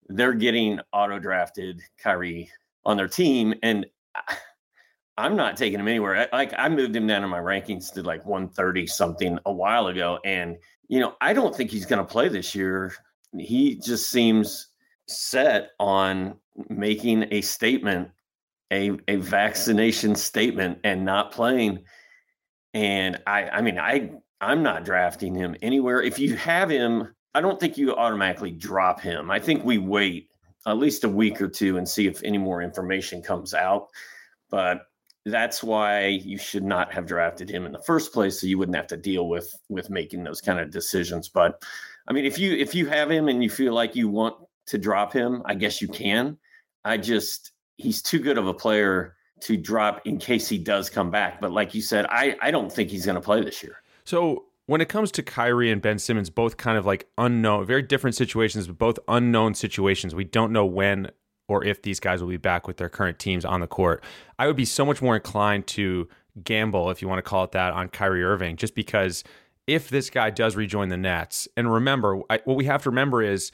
they're 0.08 0.34
getting 0.34 0.80
auto 0.92 1.18
drafted 1.18 1.80
Kyrie 2.02 2.50
on 2.84 2.96
their 2.96 3.08
team. 3.08 3.54
And 3.62 3.86
I'm 5.16 5.36
not 5.36 5.56
taking 5.56 5.78
him 5.78 5.86
anywhere. 5.86 6.28
Like 6.32 6.52
I 6.58 6.68
moved 6.68 6.96
him 6.96 7.06
down 7.06 7.22
in 7.22 7.30
my 7.30 7.38
rankings 7.38 7.92
to 7.92 8.02
like 8.02 8.26
130 8.26 8.88
something 8.88 9.38
a 9.46 9.52
while 9.52 9.86
ago. 9.86 10.18
And, 10.24 10.56
you 10.88 10.98
know, 10.98 11.14
I 11.20 11.32
don't 11.32 11.54
think 11.54 11.70
he's 11.70 11.86
going 11.86 12.04
to 12.04 12.04
play 12.04 12.28
this 12.28 12.52
year 12.52 12.92
he 13.38 13.76
just 13.76 14.10
seems 14.10 14.68
set 15.06 15.70
on 15.78 16.36
making 16.68 17.26
a 17.30 17.40
statement, 17.40 18.10
a 18.72 18.92
a 19.08 19.16
vaccination 19.16 20.14
statement, 20.14 20.78
and 20.84 21.04
not 21.04 21.32
playing. 21.32 21.84
And 22.74 23.22
I, 23.26 23.44
I 23.48 23.60
mean, 23.62 23.78
I 23.78 24.10
I'm 24.40 24.62
not 24.62 24.84
drafting 24.84 25.34
him 25.34 25.56
anywhere. 25.62 26.02
If 26.02 26.18
you 26.18 26.36
have 26.36 26.68
him, 26.68 27.14
I 27.34 27.40
don't 27.40 27.58
think 27.58 27.78
you 27.78 27.94
automatically 27.94 28.50
drop 28.50 29.00
him. 29.00 29.30
I 29.30 29.38
think 29.38 29.64
we 29.64 29.78
wait 29.78 30.28
at 30.66 30.78
least 30.78 31.04
a 31.04 31.08
week 31.08 31.40
or 31.40 31.48
two 31.48 31.78
and 31.78 31.88
see 31.88 32.06
if 32.06 32.22
any 32.22 32.38
more 32.38 32.62
information 32.62 33.22
comes 33.22 33.54
out. 33.54 33.88
But 34.50 34.82
that's 35.24 35.62
why 35.62 36.06
you 36.06 36.36
should 36.36 36.64
not 36.64 36.92
have 36.92 37.06
drafted 37.06 37.48
him 37.48 37.64
in 37.64 37.72
the 37.72 37.82
first 37.82 38.12
place, 38.12 38.40
so 38.40 38.46
you 38.46 38.58
wouldn't 38.58 38.76
have 38.76 38.86
to 38.88 38.96
deal 38.96 39.28
with 39.28 39.52
with 39.68 39.88
making 39.88 40.24
those 40.24 40.40
kind 40.40 40.60
of 40.60 40.70
decisions. 40.70 41.28
But 41.28 41.62
I 42.06 42.12
mean, 42.12 42.24
if 42.24 42.38
you 42.38 42.52
if 42.54 42.74
you 42.74 42.86
have 42.86 43.10
him 43.10 43.28
and 43.28 43.42
you 43.42 43.50
feel 43.50 43.72
like 43.72 43.96
you 43.96 44.08
want 44.08 44.36
to 44.66 44.78
drop 44.78 45.12
him, 45.12 45.42
I 45.46 45.54
guess 45.54 45.80
you 45.80 45.88
can. 45.88 46.38
I 46.84 46.98
just 46.98 47.52
he's 47.76 48.02
too 48.02 48.18
good 48.18 48.36
of 48.36 48.46
a 48.46 48.54
player 48.54 49.13
to 49.40 49.56
drop 49.56 50.00
in 50.06 50.18
case 50.18 50.48
he 50.48 50.58
does 50.58 50.88
come 50.88 51.10
back. 51.10 51.40
But 51.40 51.52
like 51.52 51.74
you 51.74 51.82
said, 51.82 52.06
I 52.08 52.36
I 52.40 52.50
don't 52.50 52.72
think 52.72 52.90
he's 52.90 53.04
going 53.04 53.16
to 53.16 53.20
play 53.20 53.42
this 53.42 53.62
year. 53.62 53.82
So 54.04 54.46
when 54.66 54.80
it 54.80 54.88
comes 54.88 55.10
to 55.12 55.22
Kyrie 55.22 55.70
and 55.70 55.82
Ben 55.82 55.98
Simmons, 55.98 56.30
both 56.30 56.56
kind 56.56 56.78
of 56.78 56.86
like 56.86 57.08
unknown, 57.18 57.66
very 57.66 57.82
different 57.82 58.16
situations, 58.16 58.66
but 58.66 58.78
both 58.78 58.98
unknown 59.08 59.54
situations. 59.54 60.14
We 60.14 60.24
don't 60.24 60.52
know 60.52 60.64
when 60.64 61.10
or 61.46 61.62
if 61.64 61.82
these 61.82 62.00
guys 62.00 62.22
will 62.22 62.30
be 62.30 62.38
back 62.38 62.66
with 62.66 62.78
their 62.78 62.88
current 62.88 63.18
teams 63.18 63.44
on 63.44 63.60
the 63.60 63.66
court. 63.66 64.02
I 64.38 64.46
would 64.46 64.56
be 64.56 64.64
so 64.64 64.84
much 64.84 65.02
more 65.02 65.14
inclined 65.14 65.66
to 65.68 66.08
gamble, 66.42 66.90
if 66.90 67.02
you 67.02 67.08
want 67.08 67.18
to 67.18 67.22
call 67.22 67.44
it 67.44 67.52
that, 67.52 67.72
on 67.74 67.88
Kyrie 67.88 68.24
Irving, 68.24 68.56
just 68.56 68.74
because 68.74 69.24
if 69.66 69.88
this 69.90 70.10
guy 70.10 70.30
does 70.30 70.56
rejoin 70.56 70.88
the 70.88 70.96
Nets, 70.96 71.46
and 71.56 71.72
remember, 71.72 72.22
I, 72.30 72.40
what 72.44 72.56
we 72.56 72.64
have 72.64 72.82
to 72.84 72.90
remember 72.90 73.22
is 73.22 73.52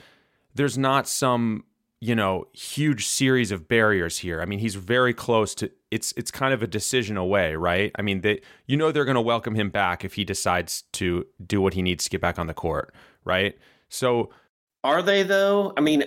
there's 0.55 0.79
not 0.79 1.09
some 1.09 1.65
you 2.01 2.15
know 2.15 2.47
huge 2.53 3.07
series 3.07 3.51
of 3.51 3.69
barriers 3.69 4.19
here. 4.19 4.41
I 4.41 4.45
mean, 4.45 4.59
he's 4.59 4.75
very 4.75 5.15
close 5.15 5.55
to 5.57 5.71
it's 5.91 6.13
it's 6.17 6.31
kind 6.31 6.55
of 6.55 6.63
a 6.63 6.67
decision 6.67 7.17
away, 7.17 7.55
right? 7.55 7.93
I 7.97 8.03
mean, 8.03 8.23
they 8.23 8.41
you 8.67 8.77
know 8.77 8.93
they're 8.93 9.05
going 9.05 9.17
to 9.17 9.21
welcome 9.21 9.55
him 9.55 9.71
back 9.71 10.05
if 10.05 10.15
he 10.15 10.25
decides 10.25 10.83
to 10.93 11.27
do 11.47 11.61
what 11.61 11.75
he 11.75 11.83
needs 11.83 12.05
to 12.05 12.11
get 12.11 12.21
back 12.21 12.39
on 12.39 12.47
the 12.47 12.55
court, 12.55 12.95
right? 13.25 13.57
So, 13.89 14.31
are 14.85 15.03
they 15.03 15.23
though? 15.23 15.73
I 15.77 15.81
mean, 15.81 16.05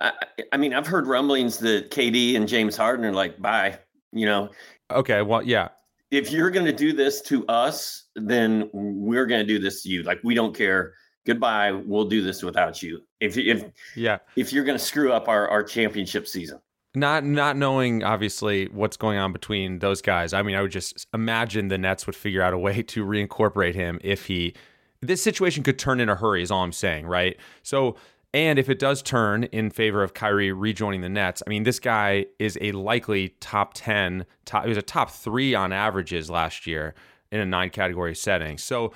I, 0.00 0.12
I 0.52 0.56
mean, 0.56 0.72
I've 0.74 0.86
heard 0.86 1.06
rumblings 1.06 1.58
that 1.58 1.90
KD 1.90 2.36
and 2.36 2.48
James 2.48 2.76
Harden 2.76 3.04
are 3.04 3.12
like, 3.12 3.40
bye. 3.40 3.78
You 4.12 4.26
know. 4.26 4.50
Okay. 4.90 5.20
Well, 5.20 5.42
yeah 5.42 5.68
if 6.10 6.30
you're 6.30 6.50
going 6.50 6.66
to 6.66 6.72
do 6.72 6.92
this 6.92 7.20
to 7.22 7.46
us, 7.46 8.04
then 8.16 8.70
we're 8.72 9.26
going 9.26 9.40
to 9.40 9.46
do 9.46 9.58
this 9.58 9.82
to 9.82 9.88
you. 9.88 10.02
Like 10.02 10.20
we 10.24 10.34
don't 10.34 10.56
care. 10.56 10.94
Goodbye. 11.26 11.72
We'll 11.72 12.06
do 12.06 12.22
this 12.22 12.42
without 12.42 12.82
you. 12.82 13.00
If 13.20 13.36
if 13.36 13.64
yeah, 13.96 14.18
if 14.36 14.52
you're 14.52 14.64
going 14.64 14.78
to 14.78 14.84
screw 14.84 15.12
up 15.12 15.28
our 15.28 15.48
our 15.48 15.62
championship 15.62 16.26
season. 16.26 16.60
Not 16.94 17.24
not 17.24 17.56
knowing 17.56 18.02
obviously 18.02 18.66
what's 18.68 18.96
going 18.96 19.18
on 19.18 19.32
between 19.32 19.80
those 19.80 20.00
guys. 20.00 20.32
I 20.32 20.42
mean, 20.42 20.56
I 20.56 20.62
would 20.62 20.70
just 20.70 21.06
imagine 21.12 21.68
the 21.68 21.78
Nets 21.78 22.06
would 22.06 22.16
figure 22.16 22.42
out 22.42 22.52
a 22.52 22.58
way 22.58 22.82
to 22.82 23.04
reincorporate 23.04 23.74
him 23.74 23.98
if 24.02 24.26
he 24.26 24.54
this 25.00 25.22
situation 25.22 25.62
could 25.62 25.78
turn 25.78 26.00
in 26.00 26.08
a 26.08 26.16
hurry 26.16 26.42
is 26.42 26.50
all 26.50 26.64
I'm 26.64 26.72
saying, 26.72 27.06
right? 27.06 27.36
So 27.62 27.96
and 28.34 28.58
if 28.58 28.68
it 28.68 28.78
does 28.78 29.02
turn 29.02 29.44
in 29.44 29.70
favor 29.70 30.02
of 30.02 30.12
Kyrie 30.12 30.52
rejoining 30.52 31.00
the 31.00 31.08
Nets, 31.08 31.42
I 31.46 31.50
mean, 31.50 31.62
this 31.62 31.80
guy 31.80 32.26
is 32.38 32.58
a 32.60 32.72
likely 32.72 33.30
top 33.40 33.72
10, 33.74 34.26
top, 34.44 34.64
he 34.64 34.68
was 34.68 34.76
a 34.76 34.82
top 34.82 35.10
three 35.10 35.54
on 35.54 35.72
averages 35.72 36.28
last 36.28 36.66
year 36.66 36.94
in 37.32 37.40
a 37.40 37.46
nine 37.46 37.70
category 37.70 38.14
setting. 38.14 38.58
So 38.58 38.92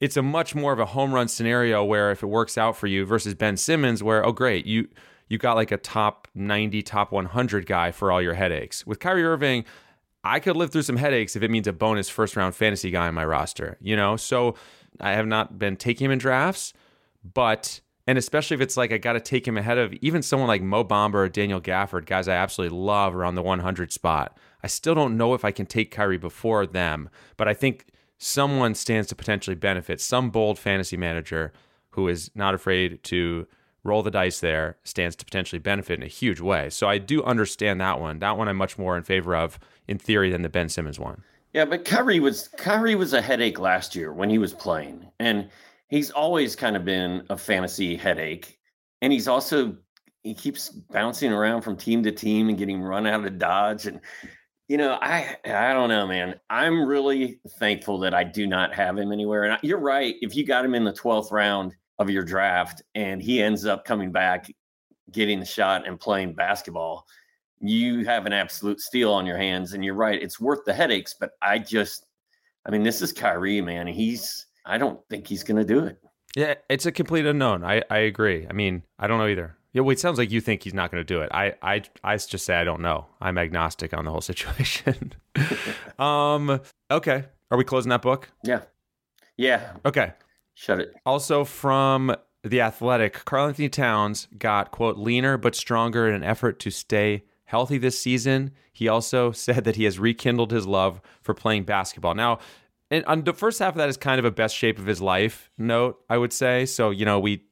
it's 0.00 0.16
a 0.16 0.22
much 0.22 0.54
more 0.54 0.72
of 0.72 0.78
a 0.78 0.86
home 0.86 1.12
run 1.12 1.28
scenario 1.28 1.84
where 1.84 2.10
if 2.10 2.22
it 2.22 2.26
works 2.26 2.56
out 2.56 2.76
for 2.76 2.86
you 2.86 3.04
versus 3.04 3.34
Ben 3.34 3.56
Simmons, 3.56 4.02
where, 4.02 4.24
oh, 4.24 4.32
great, 4.32 4.64
you, 4.64 4.88
you 5.28 5.38
got 5.38 5.56
like 5.56 5.72
a 5.72 5.76
top 5.76 6.28
90, 6.34 6.82
top 6.82 7.12
100 7.12 7.66
guy 7.66 7.90
for 7.90 8.12
all 8.12 8.22
your 8.22 8.34
headaches. 8.34 8.86
With 8.86 9.00
Kyrie 9.00 9.24
Irving, 9.24 9.64
I 10.24 10.40
could 10.40 10.56
live 10.56 10.70
through 10.70 10.82
some 10.82 10.96
headaches 10.96 11.36
if 11.36 11.42
it 11.42 11.50
means 11.50 11.66
a 11.66 11.72
bonus 11.72 12.08
first 12.08 12.36
round 12.36 12.54
fantasy 12.54 12.90
guy 12.90 13.08
on 13.08 13.14
my 13.14 13.24
roster, 13.24 13.76
you 13.80 13.96
know? 13.96 14.16
So 14.16 14.54
I 15.00 15.12
have 15.12 15.26
not 15.26 15.58
been 15.58 15.76
taking 15.76 16.06
him 16.06 16.10
in 16.12 16.18
drafts, 16.18 16.72
but 17.22 17.80
And 18.08 18.16
especially 18.16 18.54
if 18.54 18.62
it's 18.62 18.78
like 18.78 18.90
I 18.90 18.96
got 18.96 19.12
to 19.12 19.20
take 19.20 19.46
him 19.46 19.58
ahead 19.58 19.76
of 19.76 19.92
even 20.00 20.22
someone 20.22 20.48
like 20.48 20.62
Mo 20.62 20.82
Bamba 20.82 21.14
or 21.14 21.28
Daniel 21.28 21.60
Gafford, 21.60 22.06
guys 22.06 22.26
I 22.26 22.36
absolutely 22.36 22.78
love 22.78 23.14
around 23.14 23.34
the 23.34 23.42
100 23.42 23.92
spot. 23.92 24.38
I 24.62 24.66
still 24.66 24.94
don't 24.94 25.18
know 25.18 25.34
if 25.34 25.44
I 25.44 25.50
can 25.50 25.66
take 25.66 25.90
Kyrie 25.90 26.16
before 26.16 26.66
them, 26.66 27.10
but 27.36 27.48
I 27.48 27.54
think 27.54 27.84
someone 28.18 28.74
stands 28.74 29.08
to 29.08 29.14
potentially 29.14 29.56
benefit. 29.56 30.00
Some 30.00 30.30
bold 30.30 30.58
fantasy 30.58 30.96
manager 30.96 31.52
who 31.90 32.08
is 32.08 32.30
not 32.34 32.54
afraid 32.54 33.02
to 33.04 33.46
roll 33.84 34.02
the 34.02 34.10
dice 34.10 34.40
there 34.40 34.76
stands 34.84 35.16
to 35.16 35.24
potentially 35.24 35.58
benefit 35.58 35.98
in 35.98 36.02
a 36.02 36.08
huge 36.08 36.40
way. 36.40 36.68
So 36.68 36.88
I 36.88 36.98
do 36.98 37.22
understand 37.22 37.80
that 37.80 38.00
one. 38.00 38.18
That 38.18 38.36
one 38.36 38.48
I'm 38.48 38.56
much 38.56 38.76
more 38.76 38.96
in 38.96 39.04
favor 39.04 39.34
of 39.34 39.58
in 39.86 39.98
theory 39.98 40.30
than 40.30 40.42
the 40.42 40.48
Ben 40.48 40.68
Simmons 40.68 40.98
one. 40.98 41.22
Yeah, 41.54 41.64
but 41.64 41.84
Kyrie 41.84 42.20
was 42.20 42.48
Kyrie 42.58 42.94
was 42.94 43.14
a 43.14 43.22
headache 43.22 43.58
last 43.58 43.96
year 43.96 44.12
when 44.12 44.28
he 44.28 44.38
was 44.38 44.52
playing. 44.52 45.10
And 45.18 45.48
he's 45.88 46.10
always 46.10 46.54
kind 46.54 46.76
of 46.76 46.84
been 46.84 47.24
a 47.30 47.36
fantasy 47.36 47.96
headache. 47.96 48.58
And 49.00 49.12
he's 49.12 49.28
also 49.28 49.76
he 50.24 50.34
keeps 50.34 50.68
bouncing 50.68 51.32
around 51.32 51.62
from 51.62 51.76
team 51.76 52.02
to 52.02 52.12
team 52.12 52.48
and 52.48 52.58
getting 52.58 52.82
run 52.82 53.06
out 53.06 53.24
of 53.24 53.38
dodge. 53.38 53.86
And 53.86 54.00
you 54.68 54.76
know, 54.76 54.98
I 55.00 55.36
I 55.44 55.72
don't 55.72 55.88
know, 55.88 56.06
man. 56.06 56.38
I'm 56.50 56.84
really 56.86 57.40
thankful 57.58 57.98
that 58.00 58.14
I 58.14 58.24
do 58.24 58.46
not 58.46 58.74
have 58.74 58.96
him 58.96 59.12
anywhere. 59.12 59.44
And 59.44 59.58
you're 59.62 59.80
right. 59.80 60.16
If 60.20 60.36
you 60.36 60.46
got 60.46 60.64
him 60.64 60.74
in 60.74 60.84
the 60.84 60.92
12th 60.92 61.32
round 61.32 61.74
of 61.98 62.10
your 62.10 62.22
draft 62.22 62.82
and 62.94 63.20
he 63.20 63.42
ends 63.42 63.64
up 63.64 63.84
coming 63.84 64.12
back, 64.12 64.52
getting 65.10 65.40
the 65.40 65.46
shot 65.46 65.88
and 65.88 65.98
playing 65.98 66.34
basketball, 66.34 67.06
you 67.60 68.04
have 68.04 68.26
an 68.26 68.32
absolute 68.32 68.80
steal 68.80 69.12
on 69.12 69.26
your 69.26 69.38
hands. 69.38 69.72
And 69.72 69.84
you're 69.84 69.94
right. 69.94 70.22
It's 70.22 70.38
worth 70.38 70.64
the 70.64 70.74
headaches. 70.74 71.14
But 71.18 71.32
I 71.42 71.58
just, 71.58 72.06
I 72.66 72.70
mean, 72.70 72.82
this 72.82 73.02
is 73.02 73.12
Kyrie, 73.12 73.62
man. 73.62 73.86
He's 73.86 74.46
I 74.68 74.76
don't 74.76 75.00
think 75.08 75.26
he's 75.26 75.42
going 75.42 75.56
to 75.56 75.64
do 75.64 75.84
it. 75.86 75.98
Yeah, 76.36 76.54
it's 76.68 76.84
a 76.84 76.92
complete 76.92 77.26
unknown. 77.26 77.64
I, 77.64 77.82
I 77.90 77.98
agree. 77.98 78.46
I 78.48 78.52
mean, 78.52 78.82
I 78.98 79.06
don't 79.06 79.18
know 79.18 79.26
either. 79.26 79.56
Yeah, 79.72 79.82
well, 79.82 79.92
it 79.92 80.00
sounds 80.00 80.18
like 80.18 80.30
you 80.30 80.40
think 80.40 80.62
he's 80.62 80.74
not 80.74 80.90
going 80.90 81.00
to 81.00 81.04
do 81.04 81.20
it. 81.20 81.28
I, 81.32 81.54
I, 81.62 81.82
I 82.02 82.16
just 82.16 82.44
say 82.44 82.56
I 82.56 82.64
don't 82.64 82.80
know. 82.80 83.06
I'm 83.20 83.36
agnostic 83.36 83.92
on 83.92 84.04
the 84.04 84.10
whole 84.10 84.20
situation. 84.22 85.14
um, 85.98 86.60
okay. 86.90 87.24
Are 87.50 87.58
we 87.58 87.64
closing 87.64 87.90
that 87.90 88.02
book? 88.02 88.30
Yeah. 88.42 88.62
Yeah. 89.36 89.72
Okay. 89.84 90.12
Shut 90.54 90.80
it. 90.80 90.94
Also 91.06 91.44
from 91.44 92.14
the 92.42 92.60
Athletic, 92.60 93.24
Karl-Anthony 93.24 93.68
Towns 93.68 94.28
got 94.38 94.70
quote 94.70 94.96
leaner 94.96 95.36
but 95.36 95.54
stronger 95.54 96.08
in 96.08 96.14
an 96.14 96.24
effort 96.24 96.58
to 96.60 96.70
stay 96.70 97.24
healthy 97.44 97.78
this 97.78 97.98
season. 97.98 98.52
He 98.72 98.88
also 98.88 99.32
said 99.32 99.64
that 99.64 99.76
he 99.76 99.84
has 99.84 99.98
rekindled 99.98 100.50
his 100.50 100.66
love 100.66 101.00
for 101.22 101.34
playing 101.34 101.64
basketball. 101.64 102.14
Now, 102.14 102.38
and 102.90 103.04
on 103.04 103.24
the 103.24 103.34
first 103.34 103.58
half 103.58 103.74
of 103.74 103.78
that 103.78 103.88
is 103.88 103.96
kind 103.96 104.18
of 104.18 104.24
a 104.24 104.30
best 104.30 104.56
shape 104.56 104.78
of 104.78 104.86
his 104.86 105.00
life 105.00 105.50
note, 105.58 106.00
I 106.08 106.16
would 106.16 106.32
say. 106.32 106.64
So 106.66 106.90
you 106.90 107.04
know 107.04 107.20
we 107.20 107.44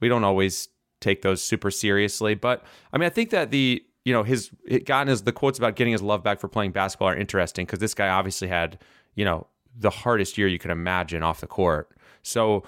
we 0.00 0.08
don't 0.08 0.24
always 0.24 0.68
take 1.02 1.22
those 1.22 1.42
super 1.42 1.70
seriously, 1.70 2.34
but 2.34 2.64
I 2.92 2.98
mean 2.98 3.06
I 3.06 3.10
think 3.10 3.30
that 3.30 3.50
the 3.50 3.84
you 4.04 4.12
know 4.12 4.22
his 4.22 4.50
gotten 4.84 5.08
his 5.08 5.22
the 5.22 5.32
quotes 5.32 5.58
about 5.58 5.76
getting 5.76 5.92
his 5.92 6.02
love 6.02 6.22
back 6.22 6.40
for 6.40 6.48
playing 6.48 6.72
basketball 6.72 7.08
are 7.08 7.16
interesting 7.16 7.66
because 7.66 7.78
this 7.78 7.94
guy 7.94 8.08
obviously 8.08 8.48
had 8.48 8.78
you 9.14 9.24
know 9.24 9.46
the 9.76 9.90
hardest 9.90 10.36
year 10.38 10.48
you 10.48 10.58
could 10.58 10.70
imagine 10.70 11.22
off 11.22 11.40
the 11.40 11.46
court. 11.46 11.90
So 12.22 12.64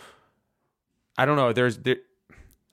I 1.16 1.24
don't 1.24 1.36
know. 1.36 1.52
There's 1.52 1.78
there. 1.78 1.96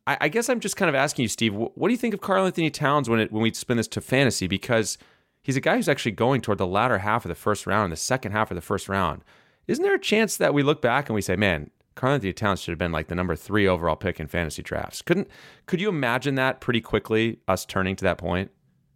I, 0.08 0.18
I 0.22 0.27
guess 0.30 0.50
I'm 0.50 0.60
just 0.60 0.77
kind 0.77 0.89
of 0.89 0.96
asking 0.96 1.24
you, 1.24 1.30
Steve. 1.30 1.53
What, 1.53 1.77
what 1.77 1.88
do 1.88 1.94
you 1.94 1.98
think 1.98 2.13
of 2.13 2.22
Karl-Anthony 2.22 2.72
Towns 2.72 3.10
when 3.10 3.20
it 3.20 3.32
when 3.32 3.44
we 3.44 3.53
spin 3.53 3.77
this 3.77 3.88
to 3.89 4.01
fantasy? 4.01 4.48
Because 4.48 4.98
he's 5.44 5.58
a 5.58 5.62
guy 5.62 5.75
who's 5.75 5.89
actually 5.89 6.13
going 6.13 6.41
toward 6.41 6.58
the 6.58 6.68
latter 6.68 7.00
half 7.00 7.25
of 7.25 7.30
the 7.30 7.36
first 7.36 7.68
round, 7.68 7.91
the 7.91 7.98
second 7.98 8.32
half 8.32 8.51
of 8.51 8.56
the 8.56 8.62
first 8.62 8.89
round. 8.89 9.24
Isn't 9.68 9.84
there 9.84 9.96
a 9.96 10.00
chance 10.00 10.38
that 10.38 10.53
we 10.53 10.63
look 10.63 10.82
back 10.82 11.08
and 11.08 11.15
we 11.15 11.22
say, 11.22 11.36
man, 11.36 11.70
Karl-Anthony 11.96 12.34
Towns 12.34 12.62
should 12.62 12.72
have 12.72 12.80
been 12.80 12.92
like 12.92 13.08
the 13.08 13.16
number 13.16 13.36
three 13.36 13.68
overall 13.68 13.96
pick 13.96 14.20
in 14.20 14.28
fantasy 14.28 14.62
drafts? 14.62 15.02
Couldn't 15.02 15.28
could 15.66 15.82
you 15.82 15.90
imagine 15.90 16.36
that 16.36 16.62
pretty 16.62 16.82
quickly? 16.82 17.40
Us 17.48 17.66
turning 17.66 17.96
to 17.98 18.04
that 18.06 18.18
point? 18.18 18.52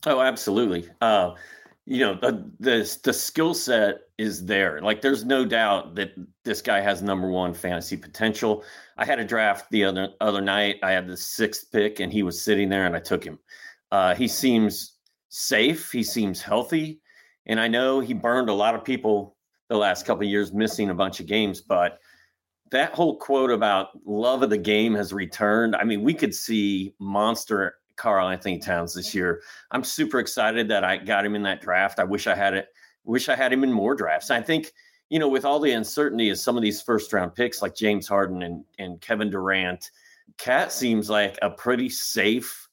Oh, 0.05 0.21
absolutely. 0.21 0.89
Uh, 1.01 1.33
you 1.85 1.99
know 1.99 2.15
the 2.15 2.49
the, 2.59 2.97
the 3.03 3.13
skill 3.13 3.53
set 3.53 4.01
is 4.17 4.45
there. 4.45 4.81
Like, 4.81 5.01
there's 5.01 5.25
no 5.25 5.45
doubt 5.45 5.95
that 5.95 6.11
this 6.43 6.61
guy 6.61 6.79
has 6.79 7.01
number 7.01 7.27
one 7.27 7.53
fantasy 7.53 7.97
potential. 7.97 8.63
I 8.97 9.05
had 9.05 9.19
a 9.19 9.25
draft 9.25 9.69
the 9.71 9.83
other 9.83 10.09
other 10.21 10.41
night. 10.41 10.77
I 10.81 10.91
had 10.91 11.07
the 11.07 11.17
sixth 11.17 11.71
pick, 11.71 11.99
and 11.99 12.11
he 12.11 12.23
was 12.23 12.43
sitting 12.43 12.69
there, 12.69 12.85
and 12.85 12.95
I 12.95 12.99
took 12.99 13.23
him. 13.23 13.39
Uh, 13.91 14.15
he 14.15 14.27
seems 14.27 14.93
safe. 15.29 15.91
He 15.91 16.01
seems 16.01 16.41
healthy, 16.41 17.01
and 17.45 17.59
I 17.59 17.67
know 17.67 17.99
he 17.99 18.13
burned 18.13 18.49
a 18.49 18.53
lot 18.53 18.73
of 18.73 18.83
people 18.83 19.35
the 19.69 19.77
last 19.77 20.05
couple 20.05 20.23
years 20.25 20.53
missing 20.53 20.89
a 20.89 20.93
bunch 20.93 21.19
of 21.19 21.25
games 21.25 21.61
but 21.61 21.99
that 22.71 22.93
whole 22.93 23.17
quote 23.17 23.51
about 23.51 23.89
love 24.05 24.41
of 24.43 24.49
the 24.49 24.57
game 24.57 24.95
has 24.95 25.13
returned 25.13 25.75
i 25.75 25.83
mean 25.83 26.01
we 26.01 26.13
could 26.13 26.33
see 26.33 26.93
monster 26.99 27.75
karl-anthony 27.95 28.59
towns 28.59 28.93
this 28.93 29.15
year. 29.15 29.41
I'm 29.71 29.83
super 29.83 30.19
excited 30.19 30.67
that 30.67 30.83
i 30.83 30.97
got 30.97 31.25
him 31.25 31.35
in 31.35 31.43
that 31.43 31.61
draft. 31.61 31.99
I 31.99 32.03
wish 32.03 32.27
i 32.27 32.35
had 32.35 32.53
it 32.53 32.67
wish 33.03 33.29
i 33.29 33.35
had 33.35 33.53
him 33.53 33.63
in 33.63 33.71
more 33.71 33.95
drafts. 33.95 34.31
I 34.31 34.41
think 34.41 34.73
you 35.09 35.19
know 35.19 35.29
with 35.29 35.45
all 35.45 35.59
the 35.59 35.71
uncertainty 35.71 36.29
of 36.29 36.39
some 36.39 36.57
of 36.57 36.63
these 36.63 36.81
first 36.81 37.13
round 37.13 37.35
picks 37.35 37.61
like 37.61 37.75
james 37.75 38.07
harden 38.07 38.41
and, 38.41 38.65
and 38.79 38.99
kevin 39.01 39.29
durant 39.29 39.91
cat 40.37 40.71
seems 40.71 41.11
like 41.11 41.37
a 41.43 41.49
pretty 41.49 41.89
safe 41.89 42.67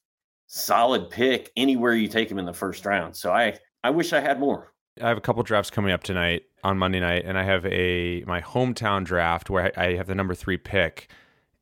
solid 0.47 1.09
pick 1.09 1.51
anywhere 1.55 1.93
you 1.93 2.07
take 2.07 2.29
him 2.29 2.39
in 2.39 2.45
the 2.45 2.53
first 2.53 2.85
round. 2.85 3.15
So 3.15 3.31
i 3.31 3.57
i 3.83 3.89
wish 3.89 4.13
i 4.13 4.19
had 4.19 4.39
more 4.39 4.72
I 5.01 5.07
have 5.07 5.17
a 5.17 5.21
couple 5.21 5.41
drafts 5.43 5.69
coming 5.69 5.91
up 5.91 6.03
tonight 6.03 6.43
on 6.63 6.77
Monday 6.77 6.99
night, 6.99 7.23
and 7.25 7.37
I 7.37 7.43
have 7.43 7.65
a 7.65 8.23
my 8.25 8.41
hometown 8.41 9.03
draft 9.03 9.49
where 9.49 9.71
I, 9.77 9.95
have 9.95 10.07
the 10.07 10.15
number 10.15 10.35
three 10.35 10.57
pick, 10.57 11.09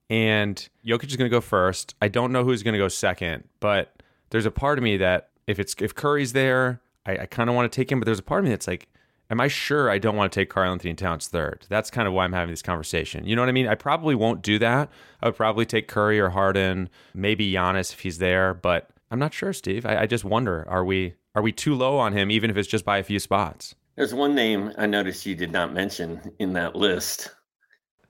and 0.10 0.68
Jokic 0.86 1.08
is 1.08 1.16
going 1.16 1.30
to 1.30 1.36
go 1.36 1.42
first. 1.42 1.96
I 2.02 2.08
don't 2.08 2.32
know 2.32 2.44
who's 2.44 2.64
going 2.64 2.74
to 2.74 2.80
go 2.80 2.88
second, 2.88 3.46
but 3.60 4.02
there's 4.32 4.46
a 4.46 4.52
part 4.52 4.78
of 4.78 4.84
me 4.84 4.98
that 4.98 5.30
if 5.48 5.60
it's 5.60 5.76
if 5.80 5.96
Curry's 5.96 6.34
there, 6.34 6.82
I, 7.06 7.20
I 7.20 7.26
kind 7.26 7.50
of 7.50 7.56
want 7.56 7.72
to 7.72 7.76
take 7.76 7.92
him, 7.92 8.00
but 8.00 8.06
there's 8.06 8.20
a 8.20 8.24
part 8.24 8.40
of 8.40 8.46
me 8.46 8.52
that's 8.52 8.68
like, 8.68 8.90
am 9.30 9.40
I 9.40 9.48
sure 9.48 9.90
I 9.90 9.98
don't 9.98 10.16
want 10.18 10.32
to 10.32 10.40
take 10.40 10.50
Karl-Anthony 10.50 10.94
Towns 10.96 11.28
third? 11.28 11.66
That's 11.70 11.90
kind 11.90 12.08
of 12.08 12.14
why 12.14 12.26
I'm 12.26 12.34
having 12.34 12.52
this 12.52 12.62
conversation. 12.62 13.26
You 13.26 13.36
know 13.36 13.42
what 13.42 13.50
I 13.50 13.54
mean? 13.54 13.68
I 13.68 13.76
probably 13.76 14.14
won't 14.14 14.42
do 14.42 14.60
that. 14.60 14.90
I 15.22 15.28
would 15.28 15.38
probably 15.38 15.66
take 15.66 15.88
Curry 15.88 16.20
or 16.20 16.30
Harden, 16.30 16.90
maybe 17.14 17.52
Giannis 17.52 17.94
if 17.94 18.02
he's 18.02 18.18
there, 18.18 18.54
but 18.54 18.90
I'm 19.12 19.20
not 19.20 19.34
sure, 19.34 19.54
Steve. 19.54 19.86
I, 19.86 20.02
I 20.04 20.06
just 20.08 20.24
wonder: 20.24 20.68
Are 20.68 20.84
we 20.84 21.16
are 21.36 21.42
we 21.42 21.52
too 21.52 21.76
low 21.76 21.98
on 21.98 22.14
him, 22.14 22.32
even 22.32 22.50
if 22.50 22.58
it's 22.58 22.68
just 22.68 22.86
by 22.86 22.98
a 22.98 23.04
few 23.04 23.20
spots? 23.20 23.76
There's 23.96 24.14
one 24.14 24.34
name 24.34 24.72
I 24.78 24.86
noticed 24.88 25.26
you 25.26 25.36
did 25.36 25.52
not 25.52 25.74
mention 25.74 26.20
in 26.40 26.54
that 26.54 26.76
list. 26.76 27.30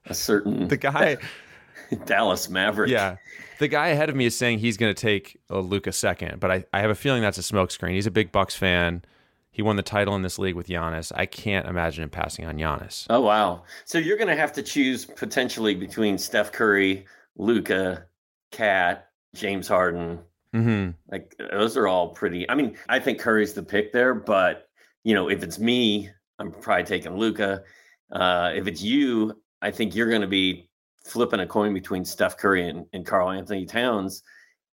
A 0.05 0.13
certain 0.13 0.67
the 0.67 0.77
guy 0.77 1.17
Dallas 2.05 2.49
Maverick. 2.49 2.89
Yeah. 2.89 3.17
The 3.59 3.67
guy 3.67 3.89
ahead 3.89 4.09
of 4.09 4.15
me 4.15 4.25
is 4.25 4.35
saying 4.35 4.59
he's 4.59 4.77
going 4.77 4.93
to 4.93 4.99
take 4.99 5.39
a 5.49 5.59
Luka 5.59 5.91
second, 5.91 6.39
but 6.39 6.51
I, 6.51 6.65
I 6.73 6.79
have 6.79 6.89
a 6.89 6.95
feeling 6.95 7.21
that's 7.21 7.37
a 7.37 7.41
smokescreen. 7.41 7.91
He's 7.91 8.07
a 8.07 8.11
big 8.11 8.31
Bucks 8.31 8.55
fan. 8.55 9.03
He 9.51 9.61
won 9.61 9.75
the 9.75 9.83
title 9.83 10.15
in 10.15 10.21
this 10.21 10.39
league 10.39 10.55
with 10.55 10.67
Giannis. 10.67 11.11
I 11.13 11.25
can't 11.25 11.67
imagine 11.67 12.03
him 12.03 12.09
passing 12.09 12.45
on 12.45 12.55
Giannis. 12.57 13.05
Oh 13.09 13.21
wow! 13.21 13.63
So 13.85 13.97
you're 13.97 14.17
going 14.17 14.29
to 14.29 14.35
have 14.35 14.53
to 14.53 14.63
choose 14.63 15.05
potentially 15.05 15.75
between 15.75 16.17
Steph 16.17 16.51
Curry, 16.53 17.05
Luka, 17.35 18.05
Cat, 18.51 19.09
James 19.35 19.67
Harden, 19.67 20.19
Mm-hmm. 20.55 20.91
Like 21.09 21.35
those 21.51 21.77
are 21.77 21.87
all 21.87 22.09
pretty. 22.09 22.49
I 22.49 22.55
mean, 22.55 22.77
I 22.89 22.99
think 22.99 23.19
Curry's 23.19 23.53
the 23.53 23.63
pick 23.63 23.93
there, 23.93 24.13
but 24.13 24.67
you 25.03 25.13
know, 25.13 25.29
if 25.29 25.43
it's 25.43 25.59
me, 25.59 26.09
I'm 26.39 26.51
probably 26.51 26.83
taking 26.83 27.17
Luka. 27.17 27.63
Uh, 28.11 28.51
if 28.53 28.67
it's 28.67 28.81
you, 28.81 29.41
I 29.61 29.71
think 29.71 29.95
you're 29.95 30.09
going 30.09 30.21
to 30.21 30.27
be 30.27 30.69
flipping 31.05 31.39
a 31.39 31.47
coin 31.47 31.73
between 31.73 32.05
Steph 32.05 32.37
Curry 32.37 32.67
and, 32.67 32.85
and 32.93 33.05
Karl-Anthony 33.05 33.65
Towns, 33.65 34.23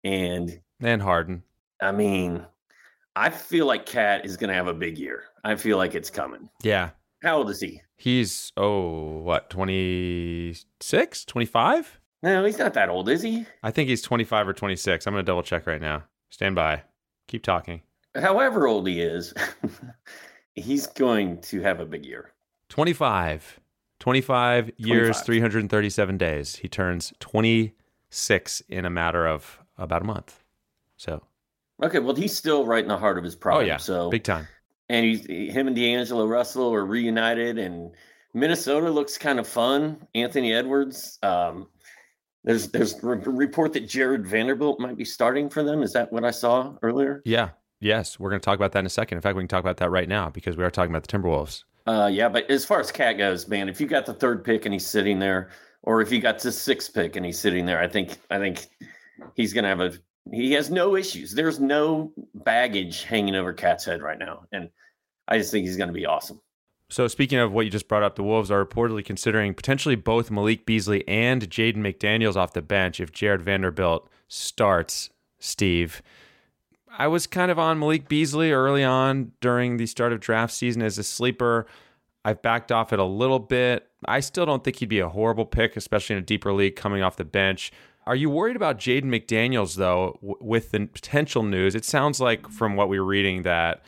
and 0.04 0.60
and 0.80 1.00
Harden. 1.00 1.42
I 1.80 1.92
mean, 1.92 2.44
I 3.16 3.30
feel 3.30 3.66
like 3.66 3.86
Cat 3.86 4.24
is 4.24 4.36
going 4.36 4.48
to 4.48 4.54
have 4.54 4.68
a 4.68 4.74
big 4.74 4.98
year. 4.98 5.24
I 5.44 5.56
feel 5.56 5.78
like 5.78 5.94
it's 5.94 6.10
coming. 6.10 6.48
Yeah. 6.62 6.90
How 7.22 7.38
old 7.38 7.50
is 7.50 7.60
he? 7.60 7.80
He's 7.96 8.52
oh 8.56 9.20
what 9.20 9.48
26, 9.50 11.24
25? 11.24 12.00
No, 12.22 12.44
he's 12.44 12.58
not 12.58 12.74
that 12.74 12.88
old, 12.88 13.08
is 13.08 13.22
he? 13.22 13.46
I 13.62 13.70
think 13.70 13.88
he's 13.88 14.02
25 14.02 14.48
or 14.48 14.52
26. 14.52 15.06
I'm 15.06 15.12
going 15.12 15.24
to 15.24 15.26
double 15.26 15.42
check 15.42 15.66
right 15.66 15.80
now. 15.80 16.04
Stand 16.30 16.54
by. 16.54 16.82
Keep 17.26 17.42
talking. 17.42 17.82
However 18.14 18.66
old 18.66 18.86
he 18.86 19.00
is, 19.00 19.34
he's 20.54 20.86
going 20.86 21.40
to 21.42 21.60
have 21.62 21.80
a 21.80 21.86
big 21.86 22.04
year. 22.04 22.32
25. 22.68 23.60
25 23.98 24.72
years, 24.78 25.20
337 25.20 26.18
days. 26.18 26.56
He 26.56 26.68
turns 26.68 27.12
26 27.20 28.60
in 28.68 28.84
a 28.84 28.90
matter 28.90 29.26
of 29.26 29.60
about 29.78 30.02
a 30.02 30.04
month. 30.04 30.42
So. 30.96 31.22
Okay, 31.82 32.00
well, 32.00 32.14
he's 32.14 32.36
still 32.36 32.64
right 32.66 32.82
in 32.82 32.88
the 32.88 32.98
heart 32.98 33.18
of 33.18 33.24
his 33.24 33.36
prime. 33.36 33.56
Oh, 33.56 33.60
yeah. 33.60 33.76
So 33.76 34.10
big 34.10 34.24
time. 34.24 34.48
And 34.88 35.06
he's 35.06 35.24
him 35.26 35.68
and 35.68 35.76
D'Angelo 35.76 36.26
Russell 36.26 36.74
are 36.74 36.84
reunited, 36.84 37.58
and 37.58 37.92
Minnesota 38.34 38.90
looks 38.90 39.16
kind 39.16 39.38
of 39.38 39.46
fun. 39.46 40.06
Anthony 40.14 40.52
Edwards, 40.52 41.18
um, 41.22 41.68
there's 42.44 42.68
there's 42.68 42.94
a 43.02 43.06
report 43.06 43.72
that 43.74 43.88
Jarred 43.88 44.26
Vanderbilt 44.26 44.80
might 44.80 44.96
be 44.96 45.04
starting 45.04 45.48
for 45.48 45.62
them. 45.62 45.82
Is 45.82 45.92
that 45.92 46.12
what 46.12 46.24
I 46.24 46.30
saw 46.30 46.74
earlier? 46.82 47.22
Yeah. 47.24 47.50
Yes, 47.80 48.20
we're 48.20 48.30
going 48.30 48.40
to 48.40 48.44
talk 48.44 48.54
about 48.54 48.70
that 48.72 48.78
in 48.78 48.86
a 48.86 48.90
second. 48.90 49.18
In 49.18 49.22
fact, 49.22 49.36
we 49.36 49.42
can 49.42 49.48
talk 49.48 49.58
about 49.58 49.78
that 49.78 49.90
right 49.90 50.08
now 50.08 50.30
because 50.30 50.56
we 50.56 50.62
are 50.62 50.70
talking 50.70 50.94
about 50.94 51.04
the 51.06 51.18
Timberwolves. 51.18 51.64
Uh, 51.84 52.08
yeah, 52.12 52.28
but 52.28 52.48
as 52.48 52.64
far 52.64 52.78
as 52.78 52.92
Cat 52.92 53.18
goes, 53.18 53.48
man, 53.48 53.68
if 53.68 53.80
you 53.80 53.88
got 53.88 54.06
the 54.06 54.14
third 54.14 54.44
pick 54.44 54.66
and 54.66 54.72
he's 54.72 54.86
sitting 54.86 55.18
there, 55.18 55.50
or 55.82 56.00
if 56.00 56.08
he 56.08 56.20
got 56.20 56.38
to 56.40 56.52
sixth 56.52 56.94
pick 56.94 57.16
and 57.16 57.26
he's 57.26 57.40
sitting 57.40 57.66
there, 57.66 57.80
I 57.80 57.88
think 57.88 58.18
I 58.30 58.38
think 58.38 58.68
he's 59.34 59.52
going 59.52 59.64
to 59.64 59.68
have 59.68 59.80
a 59.80 59.92
he 60.30 60.52
has 60.52 60.70
no 60.70 60.94
issues. 60.94 61.32
There's 61.32 61.58
no 61.58 62.12
baggage 62.34 63.02
hanging 63.02 63.34
over 63.34 63.52
Cat's 63.52 63.84
head 63.84 64.00
right 64.00 64.18
now, 64.18 64.44
and 64.52 64.70
I 65.26 65.38
just 65.38 65.50
think 65.50 65.66
he's 65.66 65.76
going 65.76 65.88
to 65.88 65.92
be 65.92 66.06
awesome. 66.06 66.40
So 66.92 67.08
speaking 67.08 67.38
of 67.38 67.52
what 67.52 67.64
you 67.64 67.70
just 67.70 67.88
brought 67.88 68.02
up, 68.02 68.16
the 68.16 68.22
Wolves 68.22 68.50
are 68.50 68.62
reportedly 68.62 69.02
considering 69.02 69.54
potentially 69.54 69.94
both 69.94 70.30
Malik 70.30 70.66
Beasley 70.66 71.08
and 71.08 71.48
Jaden 71.48 71.78
McDaniels 71.78 72.36
off 72.36 72.52
the 72.52 72.60
bench 72.60 73.00
if 73.00 73.10
Jarred 73.10 73.40
Vanderbilt 73.40 74.10
starts. 74.28 75.08
Steve, 75.38 76.02
I 76.90 77.08
was 77.08 77.26
kind 77.26 77.50
of 77.50 77.58
on 77.58 77.78
Malik 77.78 78.08
Beasley 78.08 78.52
early 78.52 78.84
on 78.84 79.32
during 79.40 79.78
the 79.78 79.86
start 79.86 80.12
of 80.12 80.20
draft 80.20 80.52
season 80.52 80.82
as 80.82 80.98
a 80.98 81.02
sleeper. 81.02 81.66
I've 82.26 82.42
backed 82.42 82.70
off 82.70 82.92
it 82.92 82.98
a 82.98 83.04
little 83.04 83.38
bit. 83.38 83.88
I 84.04 84.20
still 84.20 84.44
don't 84.44 84.62
think 84.62 84.76
he'd 84.76 84.90
be 84.90 85.00
a 85.00 85.08
horrible 85.08 85.46
pick, 85.46 85.78
especially 85.78 86.16
in 86.16 86.22
a 86.22 86.26
deeper 86.26 86.52
league 86.52 86.76
coming 86.76 87.02
off 87.02 87.16
the 87.16 87.24
bench. 87.24 87.72
Are 88.04 88.14
you 88.14 88.28
worried 88.28 88.54
about 88.54 88.78
Jaden 88.78 89.04
McDaniels 89.04 89.76
though, 89.76 90.18
w- 90.20 90.36
with 90.42 90.72
the 90.72 90.84
potential 90.84 91.42
news? 91.42 91.74
It 91.74 91.86
sounds 91.86 92.20
like 92.20 92.48
from 92.50 92.76
what 92.76 92.90
we 92.90 92.98
are 92.98 93.04
reading 93.04 93.44
that 93.44 93.82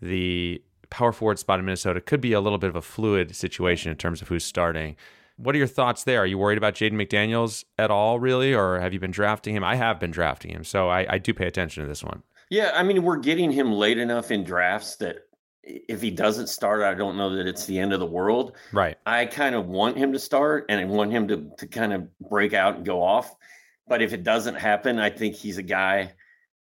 the 0.00 0.62
power 0.90 1.12
forward 1.12 1.38
spot 1.38 1.58
in 1.58 1.64
Minnesota 1.64 2.00
could 2.00 2.20
be 2.20 2.32
a 2.32 2.40
little 2.40 2.58
bit 2.58 2.70
of 2.70 2.76
a 2.76 2.82
fluid 2.82 3.34
situation 3.34 3.90
in 3.90 3.96
terms 3.96 4.22
of 4.22 4.28
who's 4.28 4.44
starting. 4.44 4.96
What 5.36 5.54
are 5.54 5.58
your 5.58 5.66
thoughts 5.66 6.04
there? 6.04 6.20
Are 6.20 6.26
you 6.26 6.38
worried 6.38 6.58
about 6.58 6.74
Jaden 6.74 6.94
McDaniels 6.94 7.64
at 7.78 7.90
all, 7.90 8.18
really, 8.18 8.54
or 8.54 8.80
have 8.80 8.92
you 8.92 9.00
been 9.00 9.10
drafting 9.10 9.54
him? 9.54 9.62
I 9.64 9.76
have 9.76 10.00
been 10.00 10.10
drafting 10.10 10.50
him, 10.50 10.64
so 10.64 10.88
I, 10.88 11.14
I 11.14 11.18
do 11.18 11.34
pay 11.34 11.46
attention 11.46 11.82
to 11.82 11.88
this 11.88 12.02
one. 12.02 12.22
Yeah, 12.48 12.72
I 12.74 12.82
mean, 12.82 13.02
we're 13.02 13.18
getting 13.18 13.50
him 13.50 13.72
late 13.72 13.98
enough 13.98 14.30
in 14.30 14.44
drafts 14.44 14.96
that 14.96 15.26
if 15.66 16.00
he 16.00 16.10
doesn't 16.10 16.48
start, 16.48 16.82
I 16.82 16.94
don't 16.94 17.16
know 17.16 17.34
that 17.36 17.46
it's 17.46 17.66
the 17.66 17.78
end 17.78 17.92
of 17.92 18.00
the 18.00 18.06
world. 18.06 18.56
Right. 18.72 18.96
I 19.04 19.26
kind 19.26 19.54
of 19.54 19.66
want 19.66 19.96
him 19.96 20.12
to 20.12 20.18
start 20.18 20.66
and 20.68 20.80
I 20.80 20.84
want 20.84 21.10
him 21.10 21.28
to 21.28 21.50
to 21.58 21.66
kind 21.66 21.92
of 21.92 22.08
break 22.18 22.54
out 22.54 22.76
and 22.76 22.86
go 22.86 23.02
off. 23.02 23.34
But 23.88 24.02
if 24.02 24.12
it 24.12 24.22
doesn't 24.22 24.54
happen, 24.54 24.98
I 24.98 25.10
think 25.10 25.34
he's 25.34 25.58
a 25.58 25.62
guy, 25.62 26.12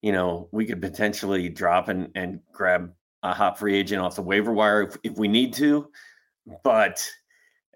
you 0.01 0.11
know, 0.11 0.49
we 0.51 0.65
could 0.65 0.81
potentially 0.81 1.49
drop 1.49 1.89
and, 1.89 2.09
and 2.15 2.39
grab 2.51 2.93
Uh, 3.23 3.29
a 3.29 3.33
hot 3.33 3.57
free 3.57 3.75
agent 3.75 4.01
off 4.01 4.15
the 4.15 4.21
waiver 4.21 4.51
wire 4.51 4.83
if, 4.83 4.97
if 5.03 5.17
we 5.17 5.27
need 5.27 5.53
to. 5.53 5.89
But 6.63 7.03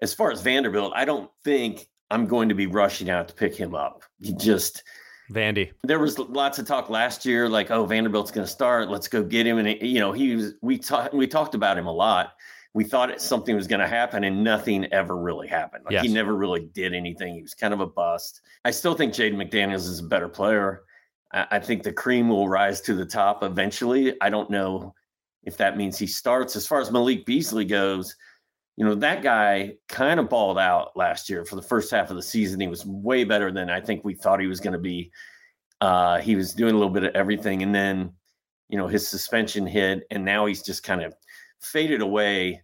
as 0.02 0.12
far 0.12 0.30
as 0.30 0.42
Vanderbilt, 0.42 0.92
I 0.94 1.04
don't 1.04 1.30
think 1.44 1.88
I'm 2.10 2.26
going 2.26 2.48
to 2.48 2.54
be 2.54 2.66
rushing 2.66 3.10
out 3.10 3.28
to 3.28 3.34
pick 3.34 3.54
him 3.54 3.74
up. 3.74 4.04
He 4.20 4.32
just 4.34 4.82
Vandy. 5.30 5.72
There 5.84 5.98
was 5.98 6.18
lots 6.18 6.58
of 6.58 6.66
talk 6.66 6.88
last 6.88 7.24
year, 7.26 7.48
like, 7.48 7.70
oh, 7.70 7.84
Vanderbilt's 7.84 8.30
going 8.30 8.46
to 8.46 8.50
start. 8.50 8.88
Let's 8.88 9.08
go 9.08 9.22
get 9.22 9.46
him. 9.46 9.58
And 9.58 9.68
it, 9.68 9.82
you 9.82 10.00
know, 10.00 10.12
he 10.12 10.36
was. 10.36 10.54
We 10.62 10.78
talked. 10.78 11.14
We 11.14 11.26
talked 11.26 11.54
about 11.54 11.76
him 11.76 11.86
a 11.86 11.92
lot. 11.92 12.32
We 12.74 12.84
thought 12.84 13.10
it, 13.10 13.20
something 13.20 13.56
was 13.56 13.66
going 13.66 13.80
to 13.80 13.88
happen, 13.88 14.24
and 14.24 14.44
nothing 14.44 14.86
ever 14.92 15.16
really 15.16 15.48
happened. 15.48 15.84
Like 15.84 15.92
yes. 15.92 16.04
he 16.04 16.12
never 16.12 16.36
really 16.36 16.68
did 16.72 16.94
anything. 16.94 17.34
He 17.34 17.42
was 17.42 17.54
kind 17.54 17.74
of 17.74 17.80
a 17.80 17.86
bust. 17.86 18.42
I 18.64 18.70
still 18.70 18.94
think 18.94 19.12
Jaden 19.12 19.34
McDaniels 19.34 19.88
is 19.88 20.00
a 20.00 20.04
better 20.04 20.28
player. 20.28 20.82
I, 21.32 21.46
I 21.52 21.58
think 21.58 21.82
the 21.82 21.92
cream 21.92 22.28
will 22.28 22.48
rise 22.48 22.80
to 22.82 22.94
the 22.94 23.06
top 23.06 23.42
eventually. 23.42 24.14
I 24.20 24.30
don't 24.30 24.50
know 24.50 24.94
if 25.42 25.56
that 25.56 25.76
means 25.76 25.98
he 25.98 26.06
starts. 26.06 26.56
As 26.56 26.66
far 26.66 26.80
as 26.80 26.90
Malik 26.90 27.26
Beasley 27.26 27.64
goes, 27.64 28.14
you 28.76 28.84
know, 28.84 28.94
that 28.94 29.22
guy 29.22 29.74
kind 29.88 30.20
of 30.20 30.28
balled 30.28 30.58
out 30.58 30.96
last 30.96 31.28
year 31.28 31.44
for 31.44 31.56
the 31.56 31.62
first 31.62 31.90
half 31.90 32.10
of 32.10 32.16
the 32.16 32.22
season. 32.22 32.60
He 32.60 32.68
was 32.68 32.86
way 32.86 33.24
better 33.24 33.50
than 33.50 33.70
I 33.70 33.80
think 33.80 34.04
we 34.04 34.14
thought 34.14 34.40
he 34.40 34.46
was 34.46 34.60
going 34.60 34.72
to 34.72 34.78
be. 34.78 35.10
Uh, 35.80 36.18
he 36.20 36.36
was 36.36 36.54
doing 36.54 36.74
a 36.74 36.78
little 36.78 36.92
bit 36.92 37.04
of 37.04 37.14
everything. 37.14 37.62
And 37.62 37.74
then, 37.74 38.12
you 38.68 38.78
know, 38.78 38.86
his 38.86 39.08
suspension 39.08 39.66
hit, 39.66 40.04
and 40.10 40.24
now 40.24 40.46
he's 40.46 40.62
just 40.62 40.84
kind 40.84 41.02
of 41.02 41.14
faded 41.60 42.02
away. 42.02 42.62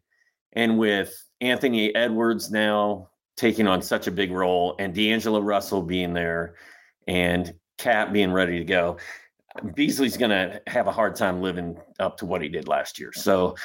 And 0.53 0.79
with 0.79 1.13
Anthony 1.41 1.93
Edwards 1.95 2.51
now 2.51 3.09
taking 3.37 3.67
on 3.67 3.83
such 3.83 4.07
a 4.07 4.13
big 4.13 4.31
role, 4.31 4.77
and 4.79 4.95
D'Angelo 4.95 5.41
Russell 5.41 5.83
being 5.83 6.13
there, 6.13 6.55
and 7.09 7.53
KAT 7.79 8.13
being 8.13 8.33
ready 8.33 8.59
to 8.59 8.65
go, 8.65 8.99
Beasley's 9.75 10.17
going 10.17 10.31
to 10.31 10.61
have 10.67 10.87
a 10.87 10.93
hard 10.93 11.15
time 11.17 11.41
living 11.41 11.79
up 12.01 12.17
to 12.19 12.27
what 12.27 12.43
he 12.43 12.49
did 12.49 12.69
last 12.69 12.99
year. 12.99 13.13
So 13.13 13.57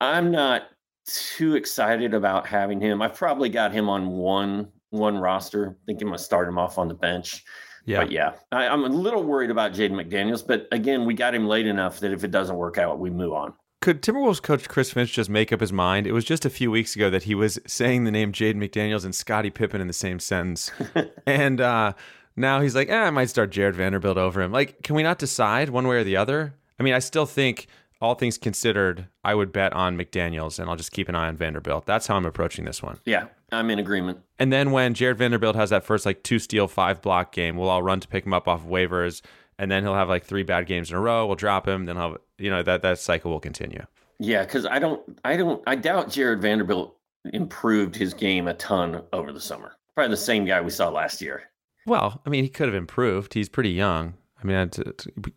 I'm 0.00 0.30
not 0.30 0.64
too 1.06 1.56
excited 1.56 2.14
about 2.14 2.46
having 2.46 2.80
him. 2.80 3.02
I've 3.02 3.14
probably 3.14 3.48
got 3.48 3.72
him 3.72 3.88
on 3.88 4.08
one 4.08 4.68
one 4.90 5.16
roster. 5.16 5.76
Think 5.86 6.00
I'm 6.02 6.08
gonna 6.08 6.18
start 6.18 6.48
him 6.48 6.58
off 6.58 6.78
on 6.78 6.88
the 6.88 6.94
bench. 6.94 7.44
Yeah, 7.84 8.00
but 8.00 8.12
yeah, 8.12 8.32
I, 8.52 8.66
am 8.66 8.84
a 8.84 8.88
little 8.88 9.24
worried 9.24 9.50
about 9.50 9.72
Jaden 9.72 9.92
McDaniels. 9.92 10.46
But 10.46 10.68
again, 10.70 11.04
we 11.04 11.14
got 11.14 11.34
him 11.34 11.48
late 11.48 11.66
enough 11.66 11.98
that 12.00 12.12
if 12.12 12.22
it 12.22 12.30
doesn't 12.30 12.56
work 12.56 12.78
out, 12.78 13.00
we 13.00 13.10
move 13.10 13.32
on. 13.32 13.54
Could 13.80 14.02
Timberwolves 14.02 14.40
coach 14.40 14.68
Chris 14.68 14.92
Finch 14.92 15.12
just 15.12 15.28
make 15.28 15.52
up 15.52 15.60
his 15.60 15.72
mind? 15.72 16.06
It 16.06 16.12
was 16.12 16.24
just 16.24 16.44
a 16.44 16.50
few 16.50 16.70
weeks 16.70 16.94
ago 16.94 17.10
that 17.10 17.24
he 17.24 17.34
was 17.34 17.58
saying 17.66 18.04
the 18.04 18.12
name 18.12 18.30
Jaden 18.32 18.56
McDaniels 18.56 19.04
and 19.04 19.12
Scottie 19.12 19.50
Pippen 19.50 19.80
in 19.80 19.88
the 19.88 19.92
same 19.92 20.20
sentence, 20.20 20.70
and 21.26 21.60
uh, 21.60 21.94
now 22.36 22.60
he's 22.60 22.74
like, 22.74 22.88
eh, 22.88 22.96
I 22.96 23.10
might 23.10 23.30
start 23.30 23.50
Jarred 23.50 23.76
Vanderbilt 23.76 24.16
over 24.16 24.40
him. 24.40 24.52
Like, 24.52 24.82
can 24.82 24.96
we 24.96 25.02
not 25.02 25.18
decide 25.18 25.70
one 25.70 25.86
way 25.86 25.96
or 25.96 26.04
the 26.04 26.16
other? 26.16 26.54
I 26.78 26.82
mean, 26.82 26.94
I 26.94 26.98
still 26.98 27.26
think 27.26 27.66
all 28.00 28.16
things 28.16 28.36
considered, 28.36 29.06
I 29.22 29.34
would 29.34 29.52
bet 29.52 29.72
on 29.72 29.96
McDaniels 29.96 30.58
and 30.58 30.68
I'll 30.68 30.76
just 30.76 30.90
keep 30.90 31.08
an 31.08 31.14
eye 31.14 31.28
on 31.28 31.36
Vanderbilt. 31.36 31.86
That's 31.86 32.08
how 32.08 32.16
I'm 32.16 32.26
approaching 32.26 32.64
this 32.64 32.82
one. 32.82 32.98
Yeah, 33.04 33.26
I'm 33.52 33.70
in 33.70 33.78
agreement. 33.78 34.18
And 34.40 34.52
then 34.52 34.72
when 34.72 34.94
Jarred 34.94 35.18
Vanderbilt 35.18 35.54
has 35.54 35.70
that 35.70 35.84
first 35.84 36.04
like 36.04 36.24
two 36.24 36.40
steal, 36.40 36.66
five 36.66 37.00
block 37.00 37.32
game, 37.32 37.56
we'll 37.56 37.68
all 37.68 37.82
run 37.82 38.00
to 38.00 38.08
pick 38.08 38.26
him 38.26 38.34
up 38.34 38.48
off 38.48 38.64
of 38.64 38.66
waivers. 38.68 39.22
And 39.56 39.70
then 39.70 39.84
he'll 39.84 39.94
have 39.94 40.08
like 40.08 40.24
three 40.24 40.42
bad 40.42 40.66
games 40.66 40.90
in 40.90 40.96
a 40.96 41.00
row. 41.00 41.26
We'll 41.26 41.36
drop 41.36 41.68
him. 41.68 41.86
Then 41.86 41.94
he'll, 41.94 42.16
you 42.38 42.50
know, 42.50 42.64
that, 42.64 42.82
that 42.82 42.98
cycle 42.98 43.30
will 43.30 43.38
continue. 43.38 43.86
Yeah, 44.18 44.42
because 44.42 44.66
I 44.66 44.80
don't, 44.80 45.00
I 45.24 45.36
don't, 45.36 45.62
I 45.66 45.76
doubt 45.76 46.10
Jarred 46.10 46.42
Vanderbilt 46.42 46.96
improved 47.32 47.94
his 47.94 48.14
game 48.14 48.48
a 48.48 48.54
ton 48.54 49.02
over 49.12 49.32
the 49.32 49.40
summer. 49.40 49.76
Probably 49.94 50.10
the 50.10 50.16
same 50.16 50.44
guy 50.44 50.60
we 50.60 50.70
saw 50.70 50.88
last 50.88 51.20
year. 51.20 51.51
Well, 51.86 52.22
I 52.24 52.30
mean, 52.30 52.44
he 52.44 52.50
could 52.50 52.68
have 52.68 52.74
improved. 52.74 53.34
He's 53.34 53.48
pretty 53.48 53.70
young. 53.70 54.14
I 54.42 54.46
mean, 54.46 54.70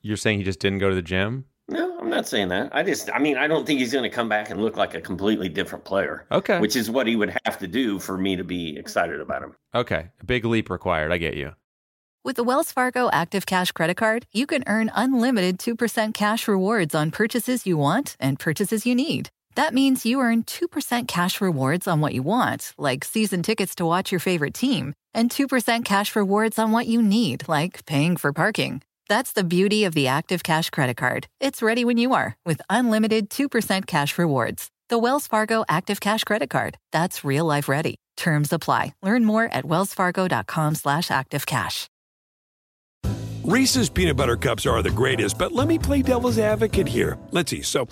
you're 0.01 0.17
saying 0.17 0.39
he 0.39 0.43
just 0.43 0.59
didn't 0.59 0.79
go 0.79 0.89
to 0.89 0.95
the 0.95 1.01
gym? 1.01 1.45
No, 1.67 1.97
I'm 1.99 2.09
not 2.09 2.27
saying 2.27 2.49
that. 2.49 2.69
I 2.75 2.83
just, 2.83 3.09
I 3.11 3.19
mean, 3.19 3.37
I 3.37 3.47
don't 3.47 3.65
think 3.65 3.79
he's 3.79 3.91
going 3.91 4.03
to 4.03 4.09
come 4.09 4.29
back 4.29 4.49
and 4.49 4.61
look 4.61 4.77
like 4.77 4.93
a 4.93 5.01
completely 5.01 5.49
different 5.49 5.83
player. 5.83 6.27
Okay. 6.31 6.59
Which 6.59 6.75
is 6.75 6.91
what 6.91 7.07
he 7.07 7.15
would 7.15 7.35
have 7.45 7.57
to 7.59 7.67
do 7.67 7.97
for 7.97 8.17
me 8.17 8.35
to 8.35 8.43
be 8.43 8.77
excited 8.77 9.19
about 9.19 9.43
him. 9.43 9.55
Okay. 9.73 10.09
A 10.21 10.25
big 10.25 10.45
leap 10.45 10.69
required. 10.69 11.11
I 11.11 11.17
get 11.17 11.35
you. 11.35 11.53
With 12.23 12.35
the 12.37 12.43
Wells 12.43 12.71
Fargo 12.71 13.09
Active 13.11 13.45
Cash 13.45 13.71
Credit 13.71 13.95
Card, 13.95 14.25
you 14.31 14.47
can 14.47 14.63
earn 14.65 14.91
unlimited 14.95 15.59
2% 15.59 16.13
cash 16.13 16.47
rewards 16.47 16.95
on 16.95 17.11
purchases 17.11 17.67
you 17.67 17.77
want 17.77 18.15
and 18.19 18.39
purchases 18.39 18.85
you 18.85 18.95
need. 18.95 19.29
That 19.55 19.73
means 19.73 20.05
you 20.05 20.19
earn 20.19 20.43
2% 20.43 21.07
cash 21.07 21.39
rewards 21.39 21.87
on 21.87 22.01
what 22.01 22.13
you 22.13 22.23
want, 22.23 22.73
like 22.77 23.05
season 23.05 23.41
tickets 23.41 23.75
to 23.75 23.85
watch 23.85 24.11
your 24.11 24.19
favorite 24.19 24.53
team, 24.53 24.93
and 25.15 25.31
2% 25.31 25.85
cash 25.85 26.15
rewards 26.15 26.59
on 26.59 26.71
what 26.71 26.85
you 26.85 27.01
need, 27.01 27.47
like 27.47 27.83
paying 27.85 28.17
for 28.17 28.31
parking. 28.33 28.81
That's 29.07 29.33
the 29.33 29.43
beauty 29.43 29.85
of 29.85 29.93
the 29.93 30.07
Active 30.07 30.43
Cash 30.43 30.69
credit 30.69 30.97
card. 30.97 31.27
It's 31.39 31.61
ready 31.61 31.85
when 31.85 31.97
you 31.97 32.13
are 32.13 32.35
with 32.45 32.61
unlimited 32.69 33.29
2% 33.29 33.87
cash 33.87 34.17
rewards. 34.17 34.69
The 34.89 34.99
Wells 34.99 35.25
Fargo 35.25 35.65
Active 35.67 35.99
Cash 35.99 36.23
credit 36.25 36.49
card. 36.49 36.77
That's 36.91 37.23
real 37.23 37.45
life 37.45 37.67
ready. 37.67 37.95
Terms 38.17 38.53
apply. 38.53 38.93
Learn 39.01 39.25
more 39.25 39.45
at 39.45 39.65
wellsfargo.com 39.65 40.75
slash 40.75 41.07
activecash. 41.07 41.87
Reese's 43.43 43.89
peanut 43.89 44.17
butter 44.17 44.37
cups 44.37 44.65
are 44.65 44.81
the 44.81 44.89
greatest, 44.89 45.37
but 45.37 45.51
let 45.51 45.67
me 45.67 45.77
play 45.77 46.01
devil's 46.01 46.39
advocate 46.39 46.87
here. 46.87 47.17
Let's 47.31 47.51
see. 47.51 47.61
So, 47.61 47.87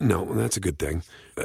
no, 0.00 0.24
that's 0.34 0.56
a 0.56 0.60
good 0.60 0.80
thing. 0.80 1.04
Uh, 1.36 1.44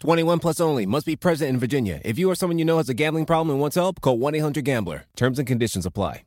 21 0.00 0.38
plus 0.38 0.60
only. 0.60 0.86
Must 0.86 1.06
be 1.06 1.16
present 1.16 1.50
in 1.50 1.58
Virginia. 1.58 2.00
If 2.04 2.18
you 2.18 2.30
or 2.30 2.34
someone 2.34 2.58
you 2.58 2.64
know 2.64 2.76
has 2.78 2.88
a 2.88 2.94
gambling 2.94 3.26
problem 3.26 3.50
and 3.50 3.60
wants 3.60 3.76
help, 3.76 4.00
call 4.00 4.18
1-800-GAMBLER. 4.18 5.04
Terms 5.16 5.38
and 5.38 5.46
conditions 5.46 5.86
apply. 5.86 6.24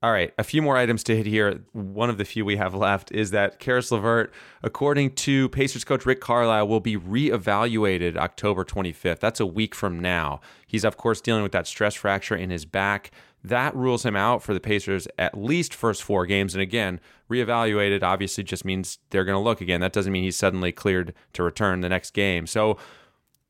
All 0.00 0.12
right, 0.12 0.32
a 0.38 0.44
few 0.44 0.62
more 0.62 0.76
items 0.76 1.02
to 1.04 1.16
hit 1.16 1.26
here. 1.26 1.64
One 1.72 2.08
of 2.08 2.18
the 2.18 2.24
few 2.24 2.44
we 2.44 2.54
have 2.54 2.72
left 2.72 3.10
is 3.10 3.32
that 3.32 3.58
Caris 3.58 3.90
LeVert, 3.90 4.32
according 4.62 5.16
to 5.16 5.48
Pacers 5.48 5.82
coach 5.82 6.06
Rick 6.06 6.20
Carlisle, 6.20 6.68
will 6.68 6.78
be 6.78 6.96
reevaluated 6.96 8.16
October 8.16 8.64
25th. 8.64 9.18
That's 9.18 9.40
a 9.40 9.46
week 9.46 9.74
from 9.74 9.98
now. 9.98 10.40
He's, 10.68 10.84
of 10.84 10.96
course, 10.96 11.20
dealing 11.20 11.42
with 11.42 11.50
that 11.50 11.66
stress 11.66 11.96
fracture 11.96 12.36
in 12.36 12.50
his 12.50 12.64
back. 12.64 13.10
That 13.48 13.74
rules 13.74 14.04
him 14.04 14.16
out 14.16 14.42
for 14.42 14.54
the 14.54 14.60
Pacers 14.60 15.08
at 15.18 15.36
least 15.36 15.74
first 15.74 16.02
four 16.02 16.26
games. 16.26 16.54
And 16.54 16.62
again, 16.62 17.00
reevaluated 17.30 18.02
obviously 18.02 18.44
just 18.44 18.64
means 18.64 18.98
they're 19.10 19.24
going 19.24 19.36
to 19.36 19.42
look 19.42 19.60
again. 19.60 19.80
That 19.80 19.92
doesn't 19.92 20.12
mean 20.12 20.22
he's 20.24 20.36
suddenly 20.36 20.72
cleared 20.72 21.14
to 21.34 21.42
return 21.42 21.80
the 21.80 21.88
next 21.88 22.12
game. 22.12 22.46
So 22.46 22.78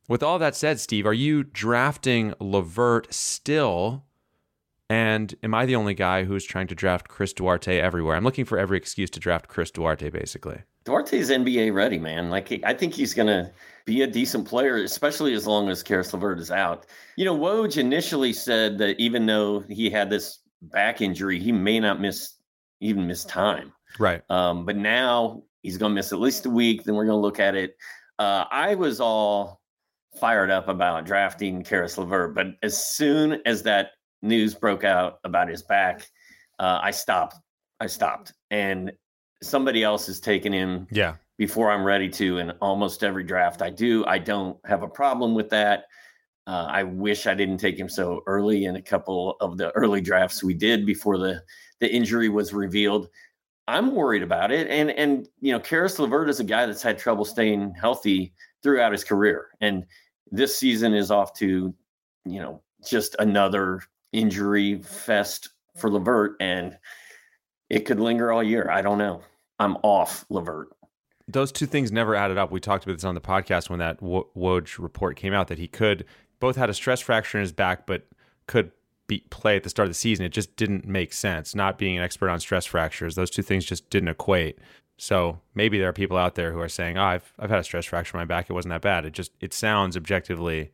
With 0.08 0.22
all 0.22 0.38
that 0.38 0.56
said, 0.56 0.80
Steve, 0.80 1.06
are 1.06 1.12
you 1.12 1.44
drafting 1.44 2.32
LeVert 2.40 3.12
still? 3.12 4.04
And 4.88 5.34
am 5.42 5.52
I 5.54 5.66
the 5.66 5.76
only 5.76 5.92
guy 5.92 6.24
who's 6.24 6.44
trying 6.44 6.66
to 6.68 6.74
draft 6.74 7.08
Chris 7.08 7.34
Duarte 7.34 7.78
everywhere? 7.78 8.16
I'm 8.16 8.24
looking 8.24 8.46
for 8.46 8.58
every 8.58 8.78
excuse 8.78 9.10
to 9.10 9.20
draft 9.20 9.48
Chris 9.48 9.70
Duarte, 9.70 10.08
basically. 10.08 10.62
Duarte's 10.88 11.28
NBA 11.28 11.74
ready, 11.74 11.98
man. 11.98 12.30
Like 12.30 12.60
I 12.64 12.72
think 12.72 12.94
he's 12.94 13.12
gonna 13.12 13.52
be 13.84 14.02
a 14.02 14.06
decent 14.06 14.48
player, 14.48 14.76
especially 14.76 15.34
as 15.34 15.46
long 15.46 15.68
as 15.68 15.82
Caris 15.82 16.14
LeVert 16.14 16.38
is 16.38 16.50
out. 16.50 16.86
You 17.16 17.26
know, 17.26 17.36
Woj 17.36 17.76
initially 17.76 18.32
said 18.32 18.78
that 18.78 18.98
even 18.98 19.26
though 19.26 19.60
he 19.68 19.90
had 19.90 20.08
this 20.08 20.38
back 20.62 21.02
injury, 21.02 21.38
he 21.38 21.52
may 21.52 21.78
not 21.78 22.00
miss 22.00 22.36
even 22.80 23.06
miss 23.06 23.26
time. 23.26 23.72
Right. 23.98 24.22
Um, 24.30 24.64
but 24.64 24.76
now 24.76 25.42
he's 25.62 25.76
gonna 25.76 25.92
miss 25.92 26.10
at 26.10 26.20
least 26.20 26.46
a 26.46 26.50
week. 26.50 26.84
Then 26.84 26.94
we're 26.94 27.04
gonna 27.04 27.20
look 27.20 27.38
at 27.38 27.54
it. 27.54 27.76
Uh, 28.18 28.44
I 28.50 28.74
was 28.74 28.98
all 28.98 29.60
fired 30.18 30.50
up 30.50 30.68
about 30.68 31.04
drafting 31.04 31.62
Caris 31.64 31.98
LeVert, 31.98 32.34
but 32.34 32.46
as 32.62 32.82
soon 32.82 33.42
as 33.44 33.62
that 33.64 33.90
news 34.22 34.54
broke 34.54 34.84
out 34.84 35.18
about 35.22 35.48
his 35.48 35.62
back, 35.62 36.08
uh, 36.58 36.80
I 36.82 36.92
stopped. 36.92 37.36
I 37.78 37.88
stopped, 37.88 38.32
and 38.50 38.90
somebody 39.42 39.82
else 39.82 40.06
has 40.06 40.20
taken 40.20 40.52
him. 40.52 40.86
Yeah. 40.90 41.16
Before 41.36 41.70
I'm 41.70 41.84
ready 41.84 42.08
to, 42.08 42.38
and 42.38 42.52
almost 42.60 43.04
every 43.04 43.22
draft 43.22 43.62
I 43.62 43.70
do, 43.70 44.04
I 44.06 44.18
don't 44.18 44.58
have 44.64 44.82
a 44.82 44.88
problem 44.88 45.34
with 45.34 45.48
that. 45.50 45.84
Uh, 46.48 46.66
I 46.68 46.82
wish 46.82 47.26
I 47.26 47.34
didn't 47.34 47.58
take 47.58 47.78
him 47.78 47.88
so 47.88 48.22
early 48.26 48.64
in 48.64 48.76
a 48.76 48.82
couple 48.82 49.36
of 49.40 49.58
the 49.58 49.70
early 49.72 50.00
drafts 50.00 50.42
we 50.42 50.54
did 50.54 50.86
before 50.86 51.18
the 51.18 51.42
the 51.78 51.88
injury 51.92 52.28
was 52.28 52.52
revealed. 52.52 53.08
I'm 53.68 53.94
worried 53.94 54.22
about 54.22 54.50
it, 54.50 54.66
and 54.68 54.90
and 54.90 55.28
you 55.40 55.52
know, 55.52 55.60
Caris 55.60 55.98
LeVert 55.98 56.30
is 56.30 56.40
a 56.40 56.44
guy 56.44 56.64
that's 56.64 56.82
had 56.82 56.98
trouble 56.98 57.26
staying 57.26 57.74
healthy 57.78 58.32
throughout 58.62 58.92
his 58.92 59.04
career, 59.04 59.48
and 59.60 59.84
this 60.30 60.56
season 60.56 60.94
is 60.94 61.10
off 61.10 61.34
to, 61.34 61.74
you 62.24 62.40
know, 62.40 62.62
just 62.84 63.14
another 63.18 63.80
injury 64.12 64.82
fest 64.82 65.50
for 65.76 65.90
LeVert, 65.90 66.36
and 66.40 66.78
it 67.70 67.80
could 67.80 68.00
linger 68.00 68.32
all 68.32 68.42
year. 68.42 68.70
I 68.70 68.82
don't 68.82 68.98
know. 68.98 69.22
I'm 69.58 69.76
off 69.82 70.24
LeVert. 70.28 70.68
Those 71.26 71.52
two 71.52 71.66
things 71.66 71.92
never 71.92 72.14
added 72.14 72.38
up. 72.38 72.50
We 72.50 72.60
talked 72.60 72.84
about 72.84 72.94
this 72.94 73.04
on 73.04 73.14
the 73.14 73.20
podcast 73.20 73.68
when 73.68 73.80
that 73.80 74.00
Woj 74.00 74.78
report 74.78 75.16
came 75.16 75.34
out 75.34 75.48
that 75.48 75.58
he 75.58 75.68
could 75.68 76.04
both 76.40 76.56
had 76.56 76.70
a 76.70 76.74
stress 76.74 77.00
fracture 77.00 77.38
in 77.38 77.42
his 77.42 77.52
back, 77.52 77.86
but 77.86 78.06
could 78.46 78.70
be, 79.08 79.24
play 79.30 79.56
at 79.56 79.62
the 79.62 79.70
start 79.70 79.86
of 79.86 79.90
the 79.90 79.98
season. 79.98 80.24
It 80.24 80.32
just 80.32 80.56
didn't 80.56 80.86
make 80.86 81.12
sense. 81.12 81.54
Not 81.54 81.78
being 81.78 81.96
an 81.96 82.04
expert 82.04 82.28
on 82.28 82.40
stress 82.40 82.64
fractures, 82.66 83.14
those 83.14 83.30
two 83.30 83.42
things 83.42 83.64
just 83.64 83.90
didn't 83.90 84.08
equate. 84.08 84.58
So 84.96 85.40
maybe 85.54 85.78
there 85.78 85.88
are 85.88 85.94
people 85.94 86.16
out 86.16 86.34
there 86.34 86.52
who 86.52 86.60
are 86.60 86.68
saying, 86.68 86.98
"Oh, 86.98 87.04
I've 87.04 87.32
I've 87.38 87.50
had 87.50 87.60
a 87.60 87.64
stress 87.64 87.86
fracture 87.86 88.16
in 88.16 88.20
my 88.20 88.24
back. 88.24 88.48
It 88.48 88.52
wasn't 88.52 88.70
that 88.70 88.82
bad." 88.82 89.04
It 89.04 89.12
just 89.12 89.32
it 89.40 89.52
sounds 89.52 89.96
objectively 89.96 90.70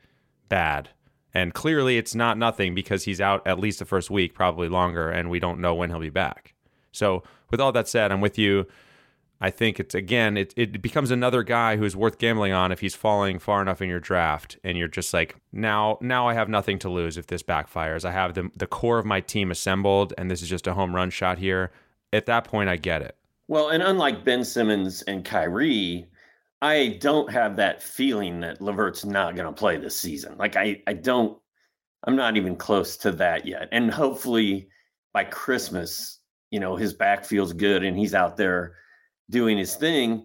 bad. 0.48 0.90
And 1.34 1.52
clearly 1.52 1.98
it's 1.98 2.14
not 2.14 2.38
nothing 2.38 2.74
because 2.74 3.04
he's 3.04 3.20
out 3.20 3.46
at 3.46 3.58
least 3.58 3.80
the 3.80 3.84
first 3.84 4.10
week, 4.10 4.34
probably 4.34 4.68
longer, 4.68 5.10
and 5.10 5.28
we 5.30 5.40
don't 5.40 5.60
know 5.60 5.74
when 5.74 5.90
he'll 5.90 5.98
be 5.98 6.10
back. 6.10 6.53
So, 6.94 7.22
with 7.50 7.60
all 7.60 7.72
that 7.72 7.88
said, 7.88 8.12
I'm 8.12 8.20
with 8.20 8.38
you. 8.38 8.66
I 9.40 9.50
think 9.50 9.78
it's 9.78 9.94
again, 9.94 10.36
it, 10.36 10.54
it 10.56 10.80
becomes 10.80 11.10
another 11.10 11.42
guy 11.42 11.76
who's 11.76 11.94
worth 11.94 12.18
gambling 12.18 12.52
on 12.52 12.72
if 12.72 12.80
he's 12.80 12.94
falling 12.94 13.38
far 13.38 13.60
enough 13.60 13.82
in 13.82 13.88
your 13.88 14.00
draft, 14.00 14.58
and 14.64 14.78
you're 14.78 14.88
just 14.88 15.12
like, 15.12 15.36
now, 15.52 15.98
now 16.00 16.28
I 16.28 16.34
have 16.34 16.48
nothing 16.48 16.78
to 16.78 16.88
lose 16.88 17.18
if 17.18 17.26
this 17.26 17.42
backfires. 17.42 18.04
I 18.04 18.12
have 18.12 18.34
the 18.34 18.50
the 18.56 18.66
core 18.66 18.98
of 18.98 19.04
my 19.04 19.20
team 19.20 19.50
assembled, 19.50 20.14
and 20.16 20.30
this 20.30 20.40
is 20.40 20.48
just 20.48 20.66
a 20.66 20.74
home 20.74 20.94
run 20.94 21.10
shot 21.10 21.38
here. 21.38 21.72
At 22.12 22.26
that 22.26 22.44
point, 22.44 22.70
I 22.70 22.76
get 22.76 23.02
it. 23.02 23.16
Well, 23.48 23.68
and 23.68 23.82
unlike 23.82 24.24
Ben 24.24 24.44
Simmons 24.44 25.02
and 25.02 25.24
Kyrie, 25.24 26.06
I 26.62 26.96
don't 27.00 27.30
have 27.30 27.56
that 27.56 27.82
feeling 27.82 28.40
that 28.40 28.62
LeVert's 28.62 29.04
not 29.04 29.36
going 29.36 29.46
to 29.46 29.52
play 29.52 29.76
this 29.76 30.00
season. 30.00 30.38
Like 30.38 30.56
I, 30.56 30.80
I 30.86 30.94
don't, 30.94 31.38
I'm 32.04 32.16
not 32.16 32.38
even 32.38 32.56
close 32.56 32.96
to 32.98 33.12
that 33.12 33.46
yet. 33.46 33.68
And 33.70 33.90
hopefully 33.90 34.68
by 35.12 35.24
Christmas, 35.24 36.20
you 36.54 36.60
know, 36.60 36.76
his 36.76 36.94
back 36.94 37.24
feels 37.24 37.52
good 37.52 37.82
and 37.82 37.98
he's 37.98 38.14
out 38.14 38.36
there 38.36 38.76
doing 39.28 39.58
his 39.58 39.74
thing. 39.74 40.24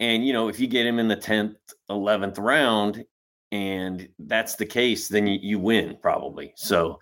And, 0.00 0.22
you 0.22 0.34
know, 0.34 0.48
if 0.48 0.60
you 0.60 0.66
get 0.66 0.84
him 0.84 0.98
in 0.98 1.08
the 1.08 1.16
10th, 1.16 1.56
11th 1.90 2.38
round 2.38 3.06
and 3.52 4.06
that's 4.18 4.56
the 4.56 4.66
case, 4.66 5.08
then 5.08 5.26
you, 5.26 5.38
you 5.40 5.58
win 5.58 5.96
probably. 6.02 6.52
So 6.56 7.00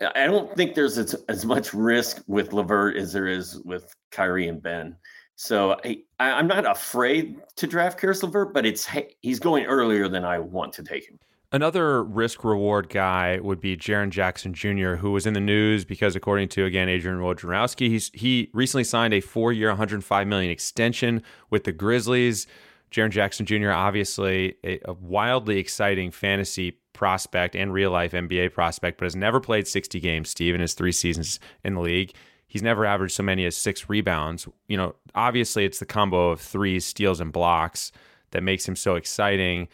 I 0.00 0.24
don't 0.24 0.56
think 0.56 0.74
there's 0.74 0.96
as, 0.96 1.12
as 1.28 1.44
much 1.44 1.74
risk 1.74 2.22
with 2.26 2.54
LeVert 2.54 2.96
as 2.96 3.12
there 3.12 3.26
is 3.26 3.60
with 3.66 3.94
Kyrie 4.10 4.48
and 4.48 4.62
Ben. 4.62 4.96
So 5.36 5.78
I, 5.84 6.02
I'm 6.18 6.46
not 6.46 6.64
afraid 6.64 7.36
to 7.56 7.66
draft 7.66 8.00
Caris 8.00 8.22
LeVert, 8.22 8.54
but 8.54 8.64
it's 8.64 8.88
he's 9.20 9.40
going 9.40 9.66
earlier 9.66 10.08
than 10.08 10.24
I 10.24 10.38
want 10.38 10.72
to 10.72 10.82
take 10.82 11.06
him. 11.06 11.18
Another 11.52 12.04
risk 12.04 12.44
reward 12.44 12.88
guy 12.88 13.40
would 13.40 13.60
be 13.60 13.76
Jaren 13.76 14.10
Jackson 14.10 14.54
Jr., 14.54 14.94
who 14.94 15.10
was 15.10 15.26
in 15.26 15.34
the 15.34 15.40
news 15.40 15.84
because, 15.84 16.14
according 16.14 16.48
to 16.50 16.64
again 16.64 16.88
Adrian 16.88 17.18
Wojnarowski, 17.18 17.88
he's 17.88 18.10
he 18.14 18.50
recently 18.52 18.84
signed 18.84 19.12
a 19.12 19.20
four-year, 19.20 19.68
105 19.68 20.26
million 20.28 20.50
extension 20.50 21.22
with 21.50 21.64
the 21.64 21.72
Grizzlies. 21.72 22.46
Jaren 22.92 23.10
Jackson 23.10 23.46
Jr., 23.46 23.72
obviously 23.72 24.56
a, 24.64 24.80
a 24.84 24.92
wildly 24.92 25.58
exciting 25.58 26.12
fantasy 26.12 26.72
prospect 26.92 27.56
and 27.56 27.72
real 27.72 27.90
life 27.90 28.12
NBA 28.12 28.52
prospect, 28.52 28.98
but 28.98 29.06
has 29.06 29.16
never 29.16 29.40
played 29.40 29.66
60 29.66 29.98
games. 29.98 30.30
Steve 30.30 30.54
in 30.54 30.60
his 30.60 30.74
three 30.74 30.92
seasons 30.92 31.40
in 31.64 31.74
the 31.74 31.80
league. 31.80 32.12
He's 32.46 32.62
never 32.62 32.84
averaged 32.84 33.14
so 33.14 33.22
many 33.22 33.44
as 33.44 33.56
six 33.56 33.88
rebounds. 33.88 34.46
You 34.68 34.76
know, 34.76 34.94
obviously 35.16 35.64
it's 35.64 35.78
the 35.78 35.86
combo 35.86 36.30
of 36.30 36.40
threes, 36.40 36.84
steals, 36.84 37.20
and 37.20 37.32
blocks 37.32 37.90
that 38.30 38.42
makes 38.42 38.68
him 38.68 38.76
so 38.76 38.94
exciting. 38.96 39.68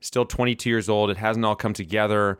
Still 0.00 0.24
22 0.24 0.68
years 0.68 0.88
old. 0.88 1.10
It 1.10 1.16
hasn't 1.16 1.44
all 1.44 1.56
come 1.56 1.72
together. 1.72 2.38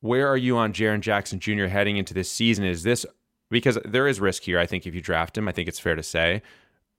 Where 0.00 0.28
are 0.28 0.36
you 0.36 0.56
on 0.56 0.72
Jaren 0.72 1.00
Jackson 1.00 1.40
Jr. 1.40 1.66
heading 1.66 1.96
into 1.96 2.14
this 2.14 2.30
season? 2.30 2.64
Is 2.64 2.82
this 2.82 3.04
because 3.50 3.78
there 3.84 4.06
is 4.06 4.20
risk 4.20 4.42
here? 4.42 4.58
I 4.58 4.66
think 4.66 4.86
if 4.86 4.94
you 4.94 5.00
draft 5.00 5.36
him, 5.36 5.48
I 5.48 5.52
think 5.52 5.68
it's 5.68 5.80
fair 5.80 5.96
to 5.96 6.02
say. 6.02 6.42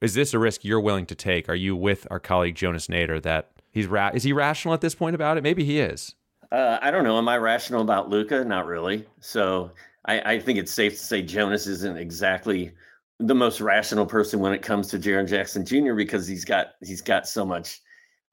Is 0.01 0.13
this 0.13 0.33
a 0.33 0.39
risk 0.39 0.63
you're 0.63 0.79
willing 0.79 1.05
to 1.07 1.15
take? 1.15 1.49
Are 1.49 1.55
you 1.55 1.75
with 1.75 2.07
our 2.09 2.19
colleague 2.19 2.55
Jonas 2.55 2.87
Nader 2.87 3.21
that 3.21 3.51
he's 3.71 3.87
ra- 3.87 4.11
is 4.13 4.23
he 4.23 4.33
rational 4.33 4.73
at 4.73 4.81
this 4.81 4.95
point 4.95 5.15
about 5.15 5.37
it? 5.37 5.43
Maybe 5.43 5.63
he 5.63 5.79
is. 5.79 6.15
Uh, 6.51 6.79
I 6.81 6.89
don't 6.89 7.03
know. 7.03 7.17
Am 7.17 7.27
I 7.27 7.37
rational 7.37 7.81
about 7.81 8.09
Luka? 8.09 8.43
Not 8.43 8.65
really. 8.65 9.05
So 9.19 9.71
I, 10.05 10.33
I, 10.33 10.39
think 10.39 10.57
it's 10.57 10.71
safe 10.71 10.93
to 10.93 10.99
say 10.99 11.21
Jonas 11.21 11.67
isn't 11.67 11.97
exactly 11.97 12.71
the 13.19 13.35
most 13.35 13.61
rational 13.61 14.05
person 14.05 14.39
when 14.39 14.53
it 14.53 14.61
comes 14.61 14.87
to 14.87 14.97
Jaren 14.97 15.27
Jackson 15.27 15.65
Jr. 15.65 15.93
because 15.93 16.25
he's 16.25 16.45
got 16.45 16.67
he's 16.81 17.01
got 17.01 17.27
so 17.27 17.45
much 17.45 17.81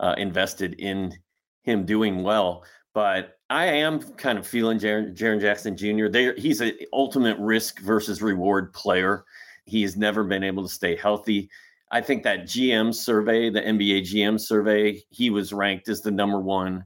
uh, 0.01 0.15
invested 0.17 0.75
in 0.79 1.13
him 1.67 1.85
doing 1.85 2.23
well. 2.23 2.65
But 2.95 3.39
I 3.51 3.67
am 3.67 4.01
kind 4.01 4.39
of 4.39 4.47
feeling 4.47 4.79
Jaren, 4.79 5.15
Jaren 5.15 5.41
Jackson 5.41 5.77
Jr. 5.77 6.09
There, 6.09 6.35
he's 6.37 6.63
an 6.63 6.73
ultimate 6.93 7.39
risk 7.39 7.81
versus 7.81 8.23
reward 8.23 8.73
player. 8.73 9.25
He 9.67 9.83
has 9.83 9.97
never 9.97 10.25
been 10.25 10.43
able 10.43 10.63
to 10.63 10.73
stay 10.73 10.97
healthy. 10.97 11.51
I 11.91 12.01
think 12.01 12.23
that 12.23 12.45
GM 12.45 12.95
survey, 12.95 13.51
the 13.51 13.61
NBA 13.61 14.03
GM 14.03 14.41
survey, 14.41 15.03
he 15.11 15.29
was 15.31 15.53
ranked 15.53 15.89
as 15.89 16.01
the 16.01 16.11
number 16.11 16.41
one 16.41 16.85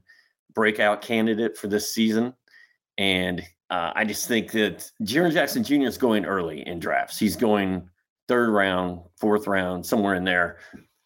breakout 0.53 1.01
candidate 1.01 1.57
for 1.57 1.67
this 1.67 1.93
season. 1.93 2.33
And 2.97 3.41
uh, 3.69 3.93
I 3.95 4.03
just 4.03 4.27
think 4.27 4.51
that 4.51 4.91
Jaren 5.03 5.31
Jackson 5.31 5.63
Jr. 5.63 5.83
is 5.83 5.97
going 5.97 6.25
early 6.25 6.67
in 6.67 6.79
drafts. 6.79 7.17
He's 7.17 7.35
going 7.35 7.87
third 8.27 8.49
round, 8.49 8.99
fourth 9.17 9.47
round, 9.47 9.85
somewhere 9.85 10.15
in 10.15 10.23
there. 10.23 10.57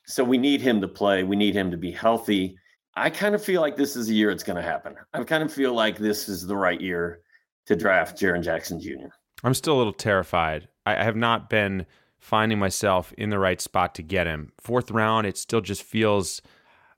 So 0.07 0.23
we 0.23 0.37
need 0.37 0.61
him 0.61 0.81
to 0.81 0.87
play. 0.87 1.23
We 1.23 1.35
need 1.35 1.55
him 1.55 1.71
to 1.71 1.77
be 1.77 1.91
healthy. 1.91 2.57
I 2.95 3.09
kind 3.09 3.35
of 3.35 3.43
feel 3.43 3.61
like 3.61 3.75
this 3.75 3.95
is 3.95 4.07
the 4.07 4.15
year 4.15 4.31
it's 4.31 4.43
going 4.43 4.55
to 4.55 4.61
happen. 4.61 4.95
I 5.13 5.23
kind 5.23 5.43
of 5.43 5.53
feel 5.53 5.73
like 5.73 5.97
this 5.97 6.29
is 6.29 6.47
the 6.47 6.55
right 6.55 6.79
year 6.79 7.21
to 7.65 7.75
draft 7.75 8.17
Jaren 8.17 8.43
Jackson 8.43 8.79
Jr. 8.79 9.07
I'm 9.43 9.53
still 9.53 9.75
a 9.75 9.79
little 9.79 9.93
terrified. 9.93 10.67
I 10.85 11.03
have 11.03 11.15
not 11.15 11.49
been 11.49 11.85
finding 12.19 12.57
myself 12.57 13.13
in 13.17 13.29
the 13.29 13.39
right 13.39 13.59
spot 13.59 13.95
to 13.95 14.03
get 14.03 14.27
him. 14.27 14.51
Fourth 14.59 14.91
round, 14.91 15.27
it 15.27 15.37
still 15.37 15.61
just 15.61 15.83
feels. 15.83 16.41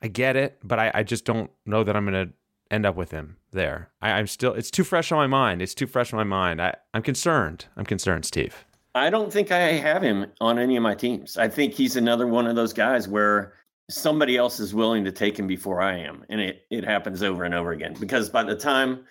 I 0.01 0.07
get 0.07 0.36
it, 0.36 0.60
but 0.63 0.77
I, 0.77 0.91
I 0.93 1.03
just 1.03 1.25
don't 1.25 1.49
know 1.65 1.83
that 1.83 1.95
I'm 1.95 2.05
going 2.05 2.27
to 2.27 2.33
end 2.69 2.86
up 2.86 2.95
with 2.95 3.10
him 3.10 3.38
there. 3.51 3.89
I, 3.99 4.19
am 4.19 4.27
still, 4.27 4.53
it's 4.53 4.69
too 4.69 4.83
fresh 4.83 5.12
on 5.12 5.17
my 5.17 5.25
mind. 5.25 5.62
It's 5.62 5.73
too 5.73 5.88
fresh 5.88 6.13
on 6.13 6.17
my 6.17 6.23
mind. 6.23 6.62
I, 6.62 6.75
I'm 6.93 7.01
concerned. 7.01 7.65
I'm 7.75 7.86
concerned, 7.86 8.25
Steve. 8.25 8.65
I 8.93 9.10
don't 9.10 9.33
think 9.33 9.51
I 9.51 9.60
have 9.73 10.03
him 10.03 10.27
on 10.39 10.60
any 10.60 10.75
of 10.75 10.83
my 10.83 10.95
teams. 10.95 11.38
I 11.38 11.47
think 11.47 11.73
he's 11.73 11.95
another 11.95 12.27
one 12.27 12.45
of 12.45 12.55
those 12.55 12.73
guys 12.73 13.07
where 13.07 13.53
somebody 13.89 14.38
else 14.38 14.60
is 14.60 14.73
willing 14.73 15.06
to 15.06 15.12
take 15.12 15.38
him 15.38 15.47
before 15.47 15.82
I 15.82 15.97
am. 15.97 16.26
And 16.30 16.41
it, 16.41 16.65
it 16.69 16.84
happens 16.84 17.23
over 17.23 17.43
and 17.43 17.54
over 17.54 17.71
again 17.71 17.95
because 18.00 18.30
by 18.30 18.43
the 18.43 18.56
time 18.56 19.06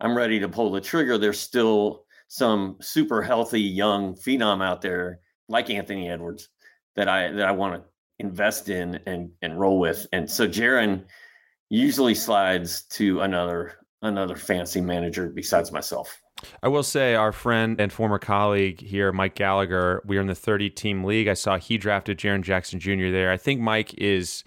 I'm 0.00 0.16
ready 0.16 0.40
to 0.40 0.48
pull 0.48 0.70
the 0.70 0.80
trigger, 0.80 1.18
there's 1.18 1.38
still 1.38 2.04
some 2.28 2.76
super 2.80 3.22
healthy 3.22 3.60
young 3.60 4.14
phenom 4.14 4.64
out 4.64 4.80
there 4.80 5.20
like 5.48 5.70
Anthony 5.70 6.08
Edwards 6.08 6.48
that 6.96 7.08
I 7.08 7.30
that 7.32 7.46
I 7.46 7.52
want 7.52 7.74
to 7.74 7.82
invest 8.18 8.68
in 8.68 8.98
and 9.06 9.30
and 9.42 9.58
roll 9.58 9.78
with. 9.78 10.06
And 10.12 10.30
so 10.30 10.48
Jaren 10.48 11.04
usually 11.68 12.14
slides 12.14 12.82
to 12.90 13.20
another 13.20 13.74
another 14.02 14.36
fancy 14.36 14.80
manager 14.80 15.28
besides 15.28 15.70
myself. 15.70 16.20
I 16.62 16.68
will 16.68 16.82
say 16.82 17.14
our 17.14 17.32
friend 17.32 17.80
and 17.80 17.92
former 17.92 18.18
colleague 18.18 18.80
here, 18.80 19.12
Mike 19.12 19.34
Gallagher, 19.34 20.02
we 20.04 20.18
are 20.18 20.20
in 20.20 20.26
the 20.26 20.34
30 20.34 20.70
team 20.70 21.04
league. 21.04 21.28
I 21.28 21.34
saw 21.34 21.58
he 21.58 21.78
drafted 21.78 22.18
Jaren 22.18 22.42
Jackson 22.42 22.80
Jr. 22.80 23.10
there. 23.10 23.30
I 23.30 23.36
think 23.36 23.60
Mike 23.60 23.94
is 23.94 24.44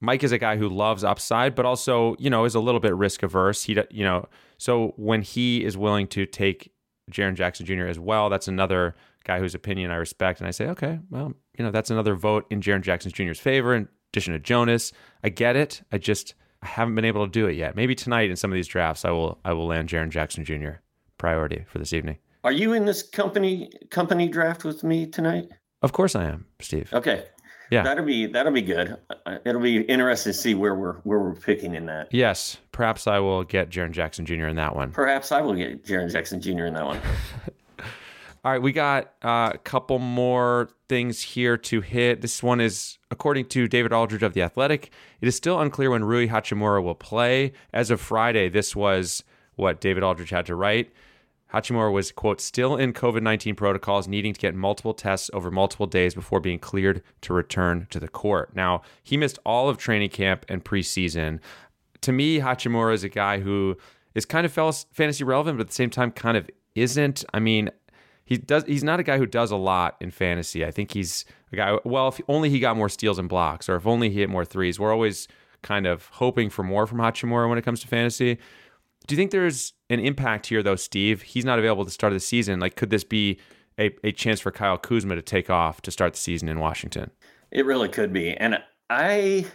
Mike 0.00 0.24
is 0.24 0.32
a 0.32 0.38
guy 0.38 0.56
who 0.56 0.68
loves 0.68 1.04
upside, 1.04 1.54
but 1.54 1.66
also, 1.66 2.16
you 2.18 2.30
know, 2.30 2.44
is 2.44 2.54
a 2.54 2.60
little 2.60 2.80
bit 2.80 2.94
risk 2.94 3.22
averse. 3.22 3.64
He, 3.64 3.78
you 3.90 4.02
know, 4.02 4.28
so 4.56 4.94
when 4.96 5.22
he 5.22 5.62
is 5.62 5.76
willing 5.76 6.06
to 6.08 6.24
take 6.24 6.72
Jaren 7.10 7.34
Jackson 7.34 7.66
Jr. 7.66 7.86
as 7.86 7.98
well, 7.98 8.30
that's 8.30 8.48
another 8.48 8.94
guy 9.24 9.38
whose 9.38 9.54
opinion 9.54 9.90
I 9.90 9.96
respect. 9.96 10.40
And 10.40 10.48
I 10.48 10.52
say, 10.52 10.68
okay, 10.68 11.00
well, 11.10 11.34
you 11.58 11.64
know, 11.64 11.70
that's 11.70 11.90
another 11.90 12.14
vote 12.14 12.46
in 12.50 12.62
Jaren 12.62 12.80
Jackson 12.80 13.12
Jr.'s 13.12 13.38
favor 13.38 13.74
in 13.74 13.88
addition 14.12 14.32
to 14.32 14.38
Jonas. 14.38 14.92
I 15.22 15.28
get 15.28 15.56
it. 15.56 15.82
I 15.92 15.98
just 15.98 16.34
I 16.62 16.66
haven't 16.66 16.94
been 16.94 17.04
able 17.04 17.26
to 17.26 17.30
do 17.30 17.46
it 17.46 17.56
yet. 17.56 17.76
Maybe 17.76 17.94
tonight 17.94 18.30
in 18.30 18.36
some 18.36 18.50
of 18.50 18.54
these 18.54 18.68
drafts, 18.68 19.04
I 19.04 19.10
will 19.10 19.38
I 19.44 19.52
will 19.52 19.66
land 19.66 19.88
Jaren 19.88 20.10
Jackson 20.10 20.44
Jr. 20.44 20.80
priority 21.20 21.64
for 21.68 21.78
this 21.78 21.92
evening. 21.92 22.16
Are 22.42 22.50
you 22.50 22.72
in 22.72 22.86
this 22.86 23.02
company 23.02 23.70
company 23.90 24.26
draft 24.28 24.64
with 24.64 24.82
me 24.82 25.06
tonight? 25.06 25.50
Of 25.82 25.92
course 25.92 26.16
I 26.16 26.24
am, 26.24 26.46
Steve. 26.60 26.90
Okay. 26.92 27.26
Yeah. 27.70 27.82
That'll 27.82 28.04
be 28.04 28.26
that'll 28.26 28.52
be 28.52 28.62
good. 28.62 28.96
It'll 29.44 29.60
be 29.60 29.82
interesting 29.82 30.32
to 30.32 30.38
see 30.38 30.54
where 30.54 30.74
we're 30.74 30.94
where 31.00 31.20
we're 31.20 31.34
picking 31.34 31.74
in 31.74 31.86
that. 31.86 32.08
Yes. 32.10 32.56
Perhaps 32.72 33.06
I 33.06 33.18
will 33.18 33.44
get 33.44 33.68
Jaren 33.68 33.92
Jackson 33.92 34.24
Jr. 34.24 34.46
in 34.46 34.56
that 34.56 34.74
one. 34.74 34.90
Perhaps 34.90 35.30
I 35.30 35.42
will 35.42 35.54
get 35.54 35.84
Jaren 35.84 36.10
Jackson 36.10 36.40
Jr. 36.40 36.64
in 36.64 36.74
that 36.74 36.86
one. 36.86 37.00
All 38.42 38.50
right, 38.50 38.62
we 38.62 38.72
got 38.72 39.12
uh, 39.22 39.50
a 39.52 39.58
couple 39.58 39.98
more 39.98 40.70
things 40.88 41.20
here 41.20 41.58
to 41.58 41.82
hit. 41.82 42.22
This 42.22 42.42
one 42.42 42.58
is, 42.58 42.96
according 43.10 43.48
to 43.48 43.68
David 43.68 43.92
Aldridge 43.92 44.22
of 44.22 44.32
The 44.32 44.40
Athletic, 44.40 44.90
it 45.20 45.28
is 45.28 45.36
still 45.36 45.60
unclear 45.60 45.90
when 45.90 46.04
Rui 46.04 46.26
Hachimura 46.26 46.82
will 46.82 46.94
play. 46.94 47.52
As 47.74 47.90
of 47.90 48.00
Friday, 48.00 48.48
this 48.48 48.74
was 48.74 49.24
what 49.56 49.78
David 49.82 50.02
Aldridge 50.02 50.30
had 50.30 50.46
to 50.46 50.54
write. 50.54 50.90
Hachimura 51.52 51.92
was, 51.92 52.12
quote, 52.12 52.40
still 52.40 52.76
in 52.76 52.92
COVID 52.92 53.22
19 53.22 53.54
protocols, 53.54 54.06
needing 54.06 54.32
to 54.32 54.40
get 54.40 54.54
multiple 54.54 54.94
tests 54.94 55.30
over 55.32 55.50
multiple 55.50 55.86
days 55.86 56.14
before 56.14 56.40
being 56.40 56.58
cleared 56.58 57.02
to 57.22 57.32
return 57.32 57.86
to 57.90 57.98
the 57.98 58.08
court. 58.08 58.54
Now, 58.54 58.82
he 59.02 59.16
missed 59.16 59.38
all 59.44 59.68
of 59.68 59.78
training 59.78 60.10
camp 60.10 60.44
and 60.48 60.64
preseason. 60.64 61.40
To 62.02 62.12
me, 62.12 62.38
Hachimura 62.38 62.94
is 62.94 63.04
a 63.04 63.08
guy 63.08 63.40
who 63.40 63.76
is 64.14 64.24
kind 64.24 64.46
of 64.46 64.52
fantasy 64.92 65.24
relevant, 65.24 65.58
but 65.58 65.62
at 65.62 65.68
the 65.68 65.74
same 65.74 65.90
time, 65.90 66.12
kind 66.12 66.36
of 66.36 66.48
isn't. 66.74 67.24
I 67.34 67.40
mean, 67.40 67.70
he 68.24 68.38
does. 68.38 68.64
He's 68.64 68.84
not 68.84 69.00
a 69.00 69.02
guy 69.02 69.18
who 69.18 69.26
does 69.26 69.50
a 69.50 69.56
lot 69.56 69.96
in 70.00 70.10
fantasy. 70.12 70.64
I 70.64 70.70
think 70.70 70.92
he's 70.92 71.24
a 71.52 71.56
guy. 71.56 71.78
Well, 71.84 72.08
if 72.08 72.20
only 72.28 72.48
he 72.48 72.60
got 72.60 72.76
more 72.76 72.88
steals 72.88 73.18
and 73.18 73.28
blocks, 73.28 73.68
or 73.68 73.74
if 73.74 73.86
only 73.86 74.08
he 74.10 74.20
hit 74.20 74.30
more 74.30 74.44
threes. 74.44 74.78
We're 74.78 74.92
always 74.92 75.26
kind 75.62 75.86
of 75.86 76.06
hoping 76.06 76.48
for 76.48 76.62
more 76.62 76.86
from 76.86 76.98
Hachimura 76.98 77.48
when 77.48 77.58
it 77.58 77.62
comes 77.62 77.80
to 77.80 77.88
fantasy. 77.88 78.38
Do 79.06 79.14
you 79.14 79.16
think 79.16 79.30
there's 79.30 79.72
an 79.88 80.00
impact 80.00 80.46
here, 80.46 80.62
though, 80.62 80.76
Steve? 80.76 81.22
He's 81.22 81.44
not 81.44 81.58
available 81.58 81.84
to 81.84 81.90
start 81.90 82.12
of 82.12 82.16
the 82.16 82.20
season. 82.20 82.60
Like, 82.60 82.76
could 82.76 82.90
this 82.90 83.04
be 83.04 83.38
a, 83.78 83.90
a 84.04 84.12
chance 84.12 84.40
for 84.40 84.50
Kyle 84.50 84.78
Kuzma 84.78 85.14
to 85.14 85.22
take 85.22 85.50
off 85.50 85.80
to 85.82 85.90
start 85.90 86.12
the 86.12 86.18
season 86.20 86.48
in 86.48 86.60
Washington? 86.60 87.10
It 87.50 87.64
really 87.64 87.88
could 87.88 88.12
be. 88.12 88.36
And 88.36 88.58
I 88.88 89.46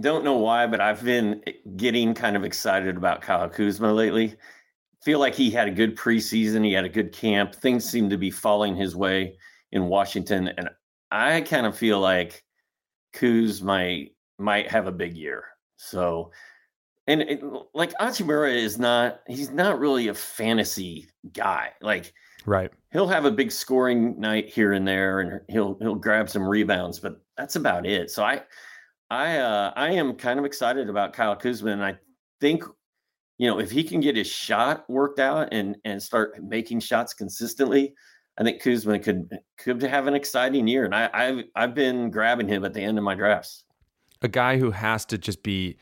don't 0.00 0.24
know 0.24 0.36
why, 0.36 0.66
but 0.66 0.80
I've 0.80 1.02
been 1.02 1.42
getting 1.76 2.14
kind 2.14 2.36
of 2.36 2.44
excited 2.44 2.96
about 2.96 3.22
Kyle 3.22 3.48
Kuzma 3.48 3.92
lately. 3.92 4.36
Feel 5.02 5.18
like 5.18 5.34
he 5.34 5.50
had 5.50 5.66
a 5.66 5.72
good 5.72 5.96
preseason. 5.96 6.64
He 6.64 6.72
had 6.72 6.84
a 6.84 6.88
good 6.88 7.12
camp. 7.12 7.54
Things 7.54 7.84
seem 7.84 8.08
to 8.10 8.16
be 8.16 8.30
falling 8.30 8.76
his 8.76 8.94
way 8.94 9.36
in 9.72 9.86
Washington. 9.86 10.48
And 10.56 10.68
I 11.10 11.40
kind 11.40 11.66
of 11.66 11.76
feel 11.76 12.00
like 12.00 12.44
Kuz 13.14 13.62
might 13.62 14.12
might 14.38 14.70
have 14.70 14.86
a 14.86 14.92
big 14.92 15.16
year. 15.16 15.44
So 15.76 16.30
and 17.06 17.22
it, 17.22 17.42
like 17.74 17.92
Hachimura 17.94 18.54
is 18.54 18.78
not 18.78 19.20
he's 19.26 19.50
not 19.50 19.78
really 19.78 20.08
a 20.08 20.14
fantasy 20.14 21.08
guy. 21.32 21.70
Like 21.80 22.12
right. 22.46 22.70
He'll 22.92 23.08
have 23.08 23.24
a 23.24 23.30
big 23.30 23.50
scoring 23.50 24.18
night 24.20 24.48
here 24.48 24.72
and 24.72 24.86
there 24.86 25.20
and 25.20 25.40
he'll 25.48 25.76
he'll 25.80 25.94
grab 25.94 26.28
some 26.28 26.46
rebounds, 26.46 26.98
but 26.98 27.20
that's 27.36 27.56
about 27.56 27.86
it. 27.86 28.10
So 28.10 28.24
I 28.24 28.42
I 29.10 29.38
uh 29.38 29.72
I 29.76 29.92
am 29.92 30.14
kind 30.14 30.38
of 30.38 30.44
excited 30.44 30.88
about 30.88 31.12
Kyle 31.12 31.36
Kuzma 31.36 31.70
and 31.70 31.84
I 31.84 31.98
think 32.40 32.64
you 33.38 33.48
know, 33.48 33.58
if 33.58 33.72
he 33.72 33.82
can 33.82 34.00
get 34.00 34.14
his 34.14 34.28
shot 34.28 34.88
worked 34.88 35.18
out 35.18 35.48
and 35.52 35.76
and 35.84 36.00
start 36.00 36.40
making 36.44 36.78
shots 36.80 37.12
consistently, 37.12 37.94
I 38.38 38.44
think 38.44 38.62
Kuzma 38.62 39.00
could 39.00 39.36
could 39.58 39.82
have 39.82 40.06
an 40.06 40.14
exciting 40.14 40.68
year. 40.68 40.84
And 40.84 40.94
I, 40.94 41.10
I've 41.12 41.44
I've 41.56 41.74
been 41.74 42.10
grabbing 42.10 42.46
him 42.46 42.64
at 42.64 42.72
the 42.72 42.80
end 42.80 42.98
of 42.98 43.04
my 43.04 43.16
drafts. 43.16 43.64
A 44.20 44.28
guy 44.28 44.58
who 44.58 44.70
has 44.70 45.04
to 45.06 45.18
just 45.18 45.42
be 45.42 45.76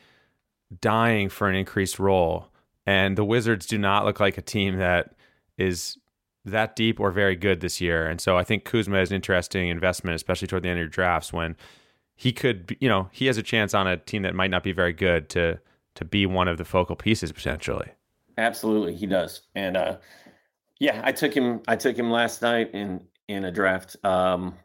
dying 0.79 1.29
for 1.29 1.49
an 1.49 1.55
increased 1.55 1.99
role. 1.99 2.47
And 2.85 3.17
the 3.17 3.25
Wizards 3.25 3.65
do 3.65 3.77
not 3.77 4.05
look 4.05 4.19
like 4.19 4.37
a 4.37 4.41
team 4.41 4.77
that 4.77 5.13
is 5.57 5.97
that 6.45 6.75
deep 6.75 6.99
or 6.99 7.11
very 7.11 7.35
good 7.35 7.59
this 7.61 7.79
year. 7.79 8.07
And 8.07 8.19
so 8.19 8.37
I 8.37 8.43
think 8.43 8.65
Kuzma 8.65 8.99
is 8.99 9.11
an 9.11 9.15
interesting 9.15 9.69
investment, 9.69 10.15
especially 10.15 10.47
toward 10.47 10.63
the 10.63 10.69
end 10.69 10.79
of 10.79 10.83
your 10.83 10.87
drafts 10.87 11.31
when 11.31 11.55
he 12.15 12.31
could, 12.31 12.75
you 12.79 12.89
know, 12.89 13.09
he 13.11 13.27
has 13.27 13.37
a 13.37 13.43
chance 13.43 13.73
on 13.73 13.87
a 13.87 13.97
team 13.97 14.23
that 14.23 14.35
might 14.35 14.51
not 14.51 14.63
be 14.63 14.71
very 14.71 14.93
good 14.93 15.29
to 15.29 15.59
to 15.95 16.05
be 16.05 16.25
one 16.25 16.47
of 16.47 16.57
the 16.57 16.65
focal 16.65 16.95
pieces 16.95 17.31
potentially. 17.31 17.89
Absolutely, 18.37 18.95
he 18.95 19.05
does. 19.05 19.41
And 19.55 19.77
uh 19.77 19.97
yeah, 20.79 21.01
I 21.03 21.11
took 21.11 21.33
him 21.33 21.61
I 21.67 21.75
took 21.75 21.95
him 21.95 22.09
last 22.09 22.41
night 22.41 22.71
in 22.73 23.05
in 23.27 23.45
a 23.45 23.51
draft 23.51 23.95
um 24.03 24.55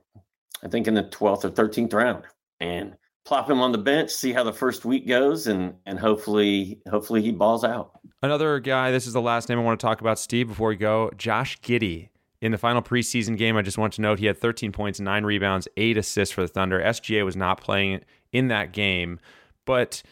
I 0.63 0.69
think 0.69 0.87
in 0.87 0.95
the 0.95 1.05
12th 1.05 1.45
or 1.45 1.51
13th 1.51 1.93
round. 1.93 2.25
And 2.61 2.97
plop 3.27 3.51
him 3.51 3.61
on 3.61 3.73
the 3.73 3.79
bench, 3.79 4.11
see 4.11 4.33
how 4.33 4.45
the 4.45 4.53
first 4.53 4.85
week 4.85 5.07
goes, 5.07 5.47
and 5.47 5.75
and 5.85 5.99
hopefully 5.99 6.81
hopefully 6.89 7.21
he 7.21 7.33
balls 7.33 7.65
out. 7.65 8.01
Another 8.23 8.59
guy. 8.61 8.91
This 8.91 9.07
is 9.07 9.13
the 9.13 9.21
last 9.21 9.49
name 9.49 9.59
I 9.59 9.63
want 9.63 9.79
to 9.79 9.87
talk 9.87 10.01
about, 10.01 10.19
Steve. 10.19 10.49
Before 10.49 10.69
we 10.69 10.77
go, 10.77 11.11
Josh 11.17 11.61
Giddey. 11.61 12.09
In 12.43 12.53
the 12.53 12.59
final 12.59 12.83
preseason 12.83 13.37
game, 13.37 13.57
I 13.57 13.63
just 13.63 13.79
want 13.79 13.95
to 13.95 14.03
note 14.03 14.19
he 14.19 14.27
had 14.27 14.39
13 14.39 14.71
points, 14.71 15.01
nine 15.01 15.25
rebounds, 15.25 15.67
eight 15.79 15.97
assists 15.97 16.35
for 16.35 16.43
the 16.43 16.49
Thunder. 16.49 16.81
SGA 16.81 17.25
was 17.25 17.35
not 17.35 17.61
playing 17.61 18.03
in 18.31 18.49
that 18.49 18.73
game, 18.73 19.19
but 19.65 20.03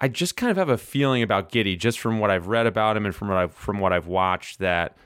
I 0.00 0.08
just 0.08 0.36
kind 0.36 0.50
of 0.50 0.56
have 0.56 0.68
a 0.68 0.76
feeling 0.76 1.22
about 1.22 1.52
Giddey, 1.52 1.78
just 1.78 2.00
from 2.00 2.18
what 2.18 2.28
I've 2.30 2.48
read 2.48 2.66
about 2.66 2.96
him 2.96 3.06
and 3.06 3.14
from 3.14 3.28
what 3.28 3.36
I've 3.36 3.54
from 3.54 3.78
what 3.78 3.92
I've 3.92 4.08
watched, 4.08 4.58
that 4.58 4.96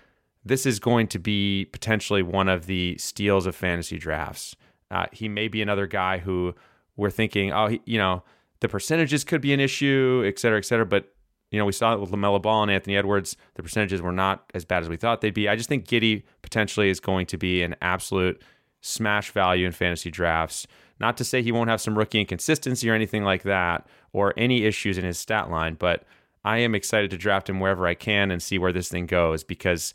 this 0.44 0.64
is 0.64 0.80
going 0.80 1.06
to 1.08 1.18
be 1.18 1.66
potentially 1.66 2.22
one 2.22 2.48
of 2.48 2.66
the 2.66 2.96
steals 2.96 3.46
of 3.46 3.54
fantasy 3.54 3.98
drafts. 3.98 4.56
Uh, 4.90 5.04
he 5.12 5.28
may 5.28 5.48
be 5.48 5.60
another 5.60 5.86
guy 5.86 6.18
who 6.18 6.54
we're 6.98 7.10
thinking, 7.10 7.52
oh, 7.52 7.68
he, 7.68 7.80
you 7.86 7.96
know, 7.96 8.22
the 8.60 8.68
percentages 8.68 9.24
could 9.24 9.40
be 9.40 9.54
an 9.54 9.60
issue, 9.60 10.22
et 10.26 10.38
cetera, 10.38 10.58
et 10.58 10.66
cetera. 10.66 10.84
But 10.84 11.14
you 11.50 11.58
know, 11.58 11.64
we 11.64 11.72
saw 11.72 11.94
it 11.94 12.00
with 12.00 12.10
LaMelo 12.10 12.42
Ball 12.42 12.62
and 12.62 12.70
Anthony 12.70 12.96
Edwards. 12.96 13.36
The 13.54 13.62
percentages 13.62 14.02
were 14.02 14.12
not 14.12 14.50
as 14.52 14.66
bad 14.66 14.82
as 14.82 14.90
we 14.90 14.98
thought 14.98 15.22
they'd 15.22 15.32
be. 15.32 15.48
I 15.48 15.56
just 15.56 15.68
think 15.68 15.86
Giddey 15.86 16.24
potentially 16.42 16.90
is 16.90 17.00
going 17.00 17.24
to 17.26 17.38
be 17.38 17.62
an 17.62 17.74
absolute 17.80 18.42
smash 18.82 19.30
value 19.30 19.64
in 19.64 19.72
fantasy 19.72 20.10
drafts. 20.10 20.66
Not 21.00 21.16
to 21.16 21.24
say 21.24 21.40
he 21.40 21.52
won't 21.52 21.70
have 21.70 21.80
some 21.80 21.96
rookie 21.96 22.20
inconsistency 22.20 22.90
or 22.90 22.94
anything 22.94 23.24
like 23.24 23.44
that, 23.44 23.86
or 24.12 24.34
any 24.36 24.64
issues 24.64 24.98
in 24.98 25.04
his 25.04 25.18
stat 25.18 25.50
line, 25.50 25.74
but 25.74 26.04
I 26.44 26.58
am 26.58 26.74
excited 26.74 27.10
to 27.10 27.18
draft 27.18 27.48
him 27.48 27.60
wherever 27.60 27.86
I 27.86 27.94
can 27.94 28.30
and 28.30 28.42
see 28.42 28.58
where 28.58 28.72
this 28.72 28.88
thing 28.88 29.06
goes 29.06 29.44
because 29.44 29.94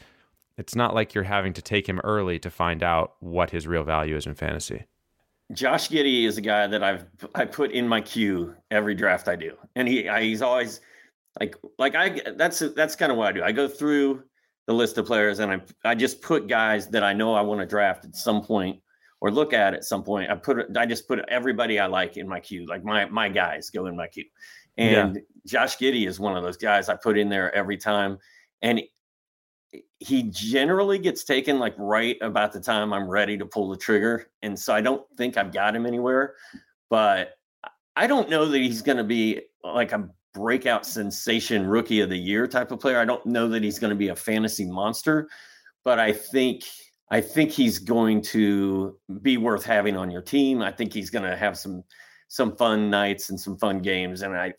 it's 0.58 0.76
not 0.76 0.96
like 0.96 1.14
you're 1.14 1.24
having 1.24 1.54
to 1.54 1.62
take 1.62 1.88
him 1.88 2.00
early 2.04 2.40
to 2.40 2.50
find 2.50 2.84
out 2.84 3.16
what 3.20 3.50
his 3.50 3.68
real 3.68 3.84
value 3.84 4.16
is 4.16 4.26
in 4.26 4.36
fantasy. 4.36 4.86
Josh 5.52 5.90
Giddey 5.90 6.24
is 6.24 6.38
a 6.38 6.42
guy 6.42 6.68
that 6.68 6.84
I've 6.84 7.06
I 7.36 7.46
put 7.46 7.72
in 7.72 7.88
my 7.88 8.02
queue 8.02 8.56
every 8.72 8.96
draft 8.96 9.28
I 9.28 9.36
do, 9.36 9.56
and 9.76 9.88
he 9.88 10.08
I, 10.08 10.24
he's 10.24 10.42
always 10.42 10.80
like 11.40 11.56
like 11.78 11.96
I 11.96 12.22
that's 12.38 12.60
that's 12.76 12.96
kind 12.96 13.12
of 13.12 13.18
what 13.18 13.28
I 13.28 13.32
do. 13.32 13.44
I 13.44 13.52
go 13.52 13.68
through 13.68 14.24
the 14.68 14.74
list 14.74 14.98
of 14.98 15.06
players 15.06 15.40
and 15.40 15.52
I 15.52 15.62
I 15.84 15.96
just 15.96 16.22
put 16.22 16.48
guys 16.48 16.88
that 16.88 17.04
I 17.04 17.14
know 17.14 17.34
I 17.34 17.42
want 17.42 17.60
to 17.60 17.66
draft 17.66 18.06
at 18.06 18.16
some 18.16 18.42
point 18.42 18.80
or 19.20 19.32
look 19.32 19.54
at 19.54 19.74
at 19.74 19.84
some 19.84 20.04
point. 20.04 20.32
I 20.32 20.36
put 20.36 20.78
I 20.78 20.86
just 20.86 21.08
put 21.08 21.20
everybody 21.28 21.80
I 21.80 21.88
like 21.88 22.18
in 22.18 22.28
my 22.28 22.40
queue, 22.40 22.66
like 22.66 22.84
my 22.84 23.06
my 23.06 23.30
guys 23.30 23.70
go 23.70 23.88
in 23.88 23.96
my 23.96 24.08
queue, 24.08 24.26
and 24.78 25.16
yeah. 25.16 25.22
Josh 25.46 25.78
Giddey 25.78 26.08
is 26.08 26.20
one 26.20 26.38
of 26.38 26.44
those 26.44 26.58
guys 26.58 26.90
I 26.90 26.96
put 26.96 27.18
in 27.18 27.30
there 27.30 27.54
every 27.54 27.78
time, 27.78 28.18
and 28.62 28.82
he 30.00 30.24
generally 30.24 31.00
gets 31.00 31.24
taken 31.24 31.60
like 31.60 31.76
right 31.78 32.18
about 32.22 32.52
the 32.52 32.60
time 32.60 32.94
I'm 32.94 33.08
ready 33.08 33.38
to 33.38 33.46
pull 33.46 33.70
the 33.70 33.78
trigger. 33.78 34.30
And 34.42 34.58
so 34.58 34.74
I 34.74 34.82
don't 34.82 35.06
think 35.18 35.38
I've 35.38 35.54
got 35.54 35.76
him 35.76 35.86
anywhere, 35.86 36.36
but 36.90 37.36
I 37.96 38.08
don't 38.08 38.30
know 38.30 38.46
that 38.46 38.58
he's 38.58 38.82
going 38.82 38.98
to 38.98 39.04
be 39.04 39.42
like 39.64 39.92
a 39.92 40.10
breakout 40.34 40.86
sensation 40.86 41.66
rookie 41.68 42.02
of 42.02 42.10
the 42.10 42.18
year 42.18 42.48
type 42.48 42.72
of 42.72 42.80
player. 42.80 43.00
I 43.00 43.06
don't 43.06 43.26
know 43.26 43.48
that 43.50 43.64
he's 43.64 43.80
going 43.80 43.92
to 43.92 43.96
be 43.96 44.10
a 44.10 44.16
fantasy 44.16 44.66
monster, 44.66 45.30
but 45.84 46.00
I 46.00 46.12
think 46.12 46.64
I 47.12 47.22
think 47.22 47.52
he's 47.52 47.78
going 47.78 48.22
to 48.24 48.98
be 49.22 49.38
worth 49.38 49.64
having 49.64 49.96
on 49.96 50.10
your 50.10 50.22
team. 50.22 50.62
I 50.62 50.72
think 50.72 50.94
he's 50.94 51.12
going 51.12 51.30
to 51.30 51.36
have 51.36 51.58
some 51.58 51.84
some 52.28 52.56
fun 52.56 52.90
nights 52.90 53.30
and 53.30 53.40
some 53.40 53.58
fun 53.58 53.80
games 53.80 54.24
and 54.24 54.36
I 54.36 54.54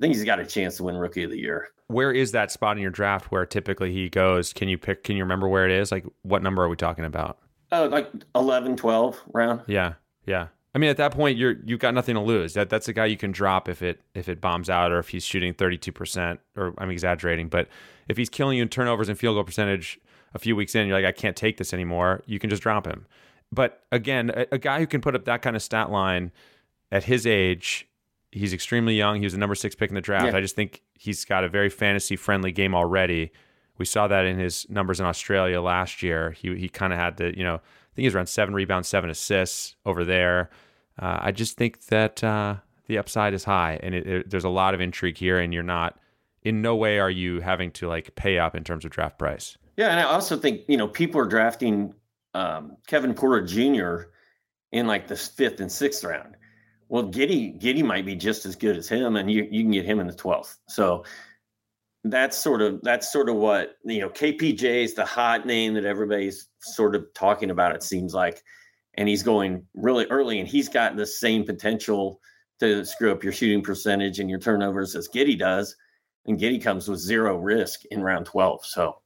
I 0.00 0.02
think 0.02 0.14
he's 0.14 0.24
got 0.24 0.40
a 0.40 0.46
chance 0.46 0.78
to 0.78 0.84
win 0.84 0.96
rookie 0.96 1.24
of 1.24 1.30
the 1.30 1.38
year 1.38 1.68
where 1.90 2.12
is 2.12 2.32
that 2.32 2.52
spot 2.52 2.76
in 2.76 2.82
your 2.82 2.90
draft 2.90 3.30
where 3.30 3.44
typically 3.44 3.92
he 3.92 4.08
goes? 4.08 4.52
Can 4.52 4.68
you 4.68 4.78
pick? 4.78 5.04
Can 5.04 5.16
you 5.16 5.24
remember 5.24 5.48
where 5.48 5.66
it 5.66 5.72
is? 5.72 5.90
Like, 5.90 6.06
what 6.22 6.42
number 6.42 6.62
are 6.62 6.68
we 6.68 6.76
talking 6.76 7.04
about? 7.04 7.38
Oh, 7.72 7.86
like 7.86 8.10
11, 8.34 8.76
12 8.76 9.20
round. 9.32 9.62
Yeah, 9.66 9.94
yeah. 10.26 10.48
I 10.72 10.78
mean, 10.78 10.88
at 10.88 10.98
that 10.98 11.12
point, 11.12 11.36
you're 11.36 11.56
you've 11.64 11.80
got 11.80 11.94
nothing 11.94 12.14
to 12.14 12.20
lose. 12.20 12.54
That 12.54 12.70
that's 12.70 12.86
a 12.86 12.92
guy 12.92 13.06
you 13.06 13.16
can 13.16 13.32
drop 13.32 13.68
if 13.68 13.82
it 13.82 14.00
if 14.14 14.28
it 14.28 14.40
bombs 14.40 14.70
out 14.70 14.92
or 14.92 15.00
if 15.00 15.08
he's 15.08 15.24
shooting 15.24 15.52
thirty 15.52 15.76
two 15.76 15.90
percent. 15.90 16.38
Or 16.56 16.72
I'm 16.78 16.90
exaggerating, 16.90 17.48
but 17.48 17.68
if 18.08 18.16
he's 18.16 18.28
killing 18.28 18.56
you 18.56 18.62
in 18.62 18.68
turnovers 18.68 19.08
and 19.08 19.18
field 19.18 19.34
goal 19.34 19.44
percentage 19.44 19.98
a 20.32 20.38
few 20.38 20.54
weeks 20.54 20.76
in, 20.76 20.86
you're 20.86 20.96
like, 20.96 21.04
I 21.06 21.12
can't 21.12 21.36
take 21.36 21.56
this 21.56 21.74
anymore. 21.74 22.22
You 22.26 22.38
can 22.38 22.50
just 22.50 22.62
drop 22.62 22.86
him. 22.86 23.06
But 23.50 23.82
again, 23.90 24.30
a, 24.32 24.46
a 24.52 24.58
guy 24.58 24.78
who 24.78 24.86
can 24.86 25.00
put 25.00 25.16
up 25.16 25.24
that 25.24 25.42
kind 25.42 25.56
of 25.56 25.62
stat 25.62 25.90
line 25.90 26.30
at 26.92 27.04
his 27.04 27.26
age 27.26 27.88
He's 28.32 28.52
extremely 28.52 28.94
young. 28.96 29.16
He 29.16 29.24
was 29.24 29.32
the 29.32 29.38
number 29.38 29.54
six 29.54 29.74
pick 29.74 29.90
in 29.90 29.94
the 29.94 30.00
draft. 30.00 30.26
Yeah. 30.26 30.36
I 30.36 30.40
just 30.40 30.54
think 30.54 30.82
he's 30.94 31.24
got 31.24 31.44
a 31.44 31.48
very 31.48 31.68
fantasy 31.68 32.16
friendly 32.16 32.52
game 32.52 32.74
already. 32.74 33.32
We 33.76 33.84
saw 33.84 34.06
that 34.08 34.24
in 34.24 34.38
his 34.38 34.66
numbers 34.68 35.00
in 35.00 35.06
Australia 35.06 35.60
last 35.60 36.02
year. 36.02 36.32
He 36.32 36.56
he 36.56 36.68
kind 36.68 36.92
of 36.92 36.98
had 36.98 37.16
the 37.16 37.36
you 37.36 37.42
know 37.42 37.56
I 37.56 37.94
think 37.94 38.04
he's 38.04 38.14
around 38.14 38.28
seven 38.28 38.54
rebounds, 38.54 38.88
seven 38.88 39.10
assists 39.10 39.74
over 39.84 40.04
there. 40.04 40.50
Uh, 40.98 41.18
I 41.22 41.32
just 41.32 41.56
think 41.56 41.86
that 41.86 42.22
uh, 42.22 42.56
the 42.86 42.98
upside 42.98 43.34
is 43.34 43.44
high, 43.44 43.80
and 43.82 43.94
it, 43.94 44.06
it, 44.06 44.30
there's 44.30 44.44
a 44.44 44.50
lot 44.50 44.74
of 44.74 44.80
intrigue 44.80 45.16
here, 45.16 45.38
and 45.38 45.52
you're 45.52 45.62
not 45.62 45.98
in 46.42 46.62
no 46.62 46.76
way 46.76 46.98
are 46.98 47.10
you 47.10 47.40
having 47.40 47.70
to 47.72 47.88
like 47.88 48.14
pay 48.14 48.38
up 48.38 48.54
in 48.54 48.64
terms 48.64 48.84
of 48.84 48.90
draft 48.90 49.18
price. 49.18 49.56
Yeah, 49.76 49.88
and 49.88 50.00
I 50.00 50.04
also 50.04 50.36
think 50.36 50.62
you 50.68 50.76
know 50.76 50.88
people 50.88 51.20
are 51.20 51.26
drafting 51.26 51.94
um, 52.34 52.76
Kevin 52.86 53.14
Porter 53.14 53.44
Jr. 53.44 54.10
in 54.72 54.86
like 54.86 55.08
the 55.08 55.16
fifth 55.16 55.60
and 55.60 55.70
sixth 55.70 56.04
round. 56.04 56.36
Well, 56.90 57.04
Giddey 57.04 57.56
Giddey 57.60 57.84
might 57.84 58.04
be 58.04 58.16
just 58.16 58.44
as 58.44 58.56
good 58.56 58.76
as 58.76 58.88
him, 58.88 59.14
and 59.14 59.30
you 59.30 59.46
you 59.48 59.62
can 59.62 59.70
get 59.70 59.86
him 59.86 60.00
in 60.00 60.08
the 60.08 60.12
twelfth. 60.12 60.58
So 60.68 61.04
that's 62.02 62.36
sort 62.36 62.62
of 62.62 62.80
that's 62.82 63.12
sort 63.12 63.28
of 63.28 63.36
what 63.36 63.76
you 63.84 64.00
know. 64.00 64.10
KPJ 64.10 64.82
is 64.82 64.94
the 64.94 65.04
hot 65.04 65.46
name 65.46 65.74
that 65.74 65.84
everybody's 65.84 66.48
sort 66.60 66.96
of 66.96 67.06
talking 67.14 67.50
about. 67.50 67.76
It 67.76 67.84
seems 67.84 68.12
like, 68.12 68.42
and 68.94 69.08
he's 69.08 69.22
going 69.22 69.64
really 69.74 70.06
early, 70.06 70.40
and 70.40 70.48
he's 70.48 70.68
got 70.68 70.96
the 70.96 71.06
same 71.06 71.44
potential 71.44 72.20
to 72.58 72.84
screw 72.84 73.12
up 73.12 73.22
your 73.22 73.32
shooting 73.32 73.62
percentage 73.62 74.18
and 74.18 74.28
your 74.28 74.40
turnovers 74.40 74.96
as 74.96 75.08
Giddey 75.08 75.38
does. 75.38 75.76
And 76.26 76.40
Giddey 76.40 76.60
comes 76.60 76.88
with 76.88 76.98
zero 76.98 77.36
risk 77.36 77.84
in 77.92 78.02
round 78.02 78.26
twelve. 78.26 78.64
So 78.64 78.96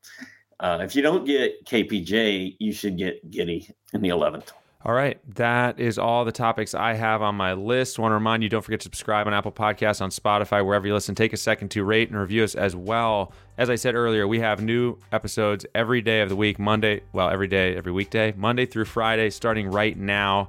uh, 0.58 0.78
if 0.80 0.96
you 0.96 1.02
don't 1.02 1.26
get 1.26 1.66
KPJ, 1.66 2.56
you 2.58 2.72
should 2.72 2.96
get 2.96 3.30
Giddey 3.30 3.70
in 3.92 4.00
the 4.00 4.08
11th. 4.08 4.52
All 4.86 4.92
right. 4.92 5.18
That 5.36 5.80
is 5.80 5.98
all 5.98 6.26
the 6.26 6.32
topics 6.32 6.74
I 6.74 6.92
have 6.92 7.22
on 7.22 7.36
my 7.36 7.54
list. 7.54 7.98
Want 7.98 8.10
to 8.10 8.14
remind 8.14 8.42
you 8.42 8.50
don't 8.50 8.60
forget 8.60 8.80
to 8.80 8.84
subscribe 8.84 9.26
on 9.26 9.32
Apple 9.32 9.50
Podcasts, 9.50 10.02
on 10.02 10.10
Spotify, 10.10 10.64
wherever 10.64 10.86
you 10.86 10.92
listen. 10.92 11.14
Take 11.14 11.32
a 11.32 11.38
second 11.38 11.70
to 11.70 11.84
rate 11.84 12.10
and 12.10 12.18
review 12.18 12.44
us 12.44 12.54
as 12.54 12.76
well. 12.76 13.32
As 13.56 13.70
I 13.70 13.76
said 13.76 13.94
earlier, 13.94 14.28
we 14.28 14.40
have 14.40 14.62
new 14.62 14.98
episodes 15.10 15.64
every 15.74 16.02
day 16.02 16.20
of 16.20 16.28
the 16.28 16.36
week, 16.36 16.58
Monday, 16.58 17.00
well, 17.14 17.30
every 17.30 17.48
day, 17.48 17.74
every 17.74 17.92
weekday, 17.92 18.34
Monday 18.36 18.66
through 18.66 18.84
Friday, 18.84 19.30
starting 19.30 19.70
right 19.70 19.96
now. 19.96 20.48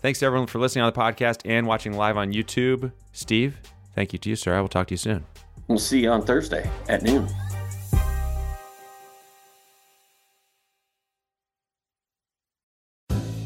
Thanks 0.00 0.18
to 0.18 0.26
everyone 0.26 0.48
for 0.48 0.58
listening 0.58 0.84
on 0.84 0.92
the 0.92 0.98
podcast 0.98 1.42
and 1.44 1.64
watching 1.68 1.92
live 1.92 2.16
on 2.16 2.32
YouTube. 2.32 2.90
Steve, 3.12 3.58
thank 3.94 4.12
you 4.12 4.18
to 4.18 4.30
you, 4.30 4.34
sir. 4.34 4.56
I 4.56 4.60
will 4.60 4.68
talk 4.68 4.88
to 4.88 4.94
you 4.94 4.98
soon. 4.98 5.24
We'll 5.68 5.78
see 5.78 6.00
you 6.00 6.10
on 6.10 6.26
Thursday 6.26 6.68
at 6.88 7.02
noon. 7.04 7.28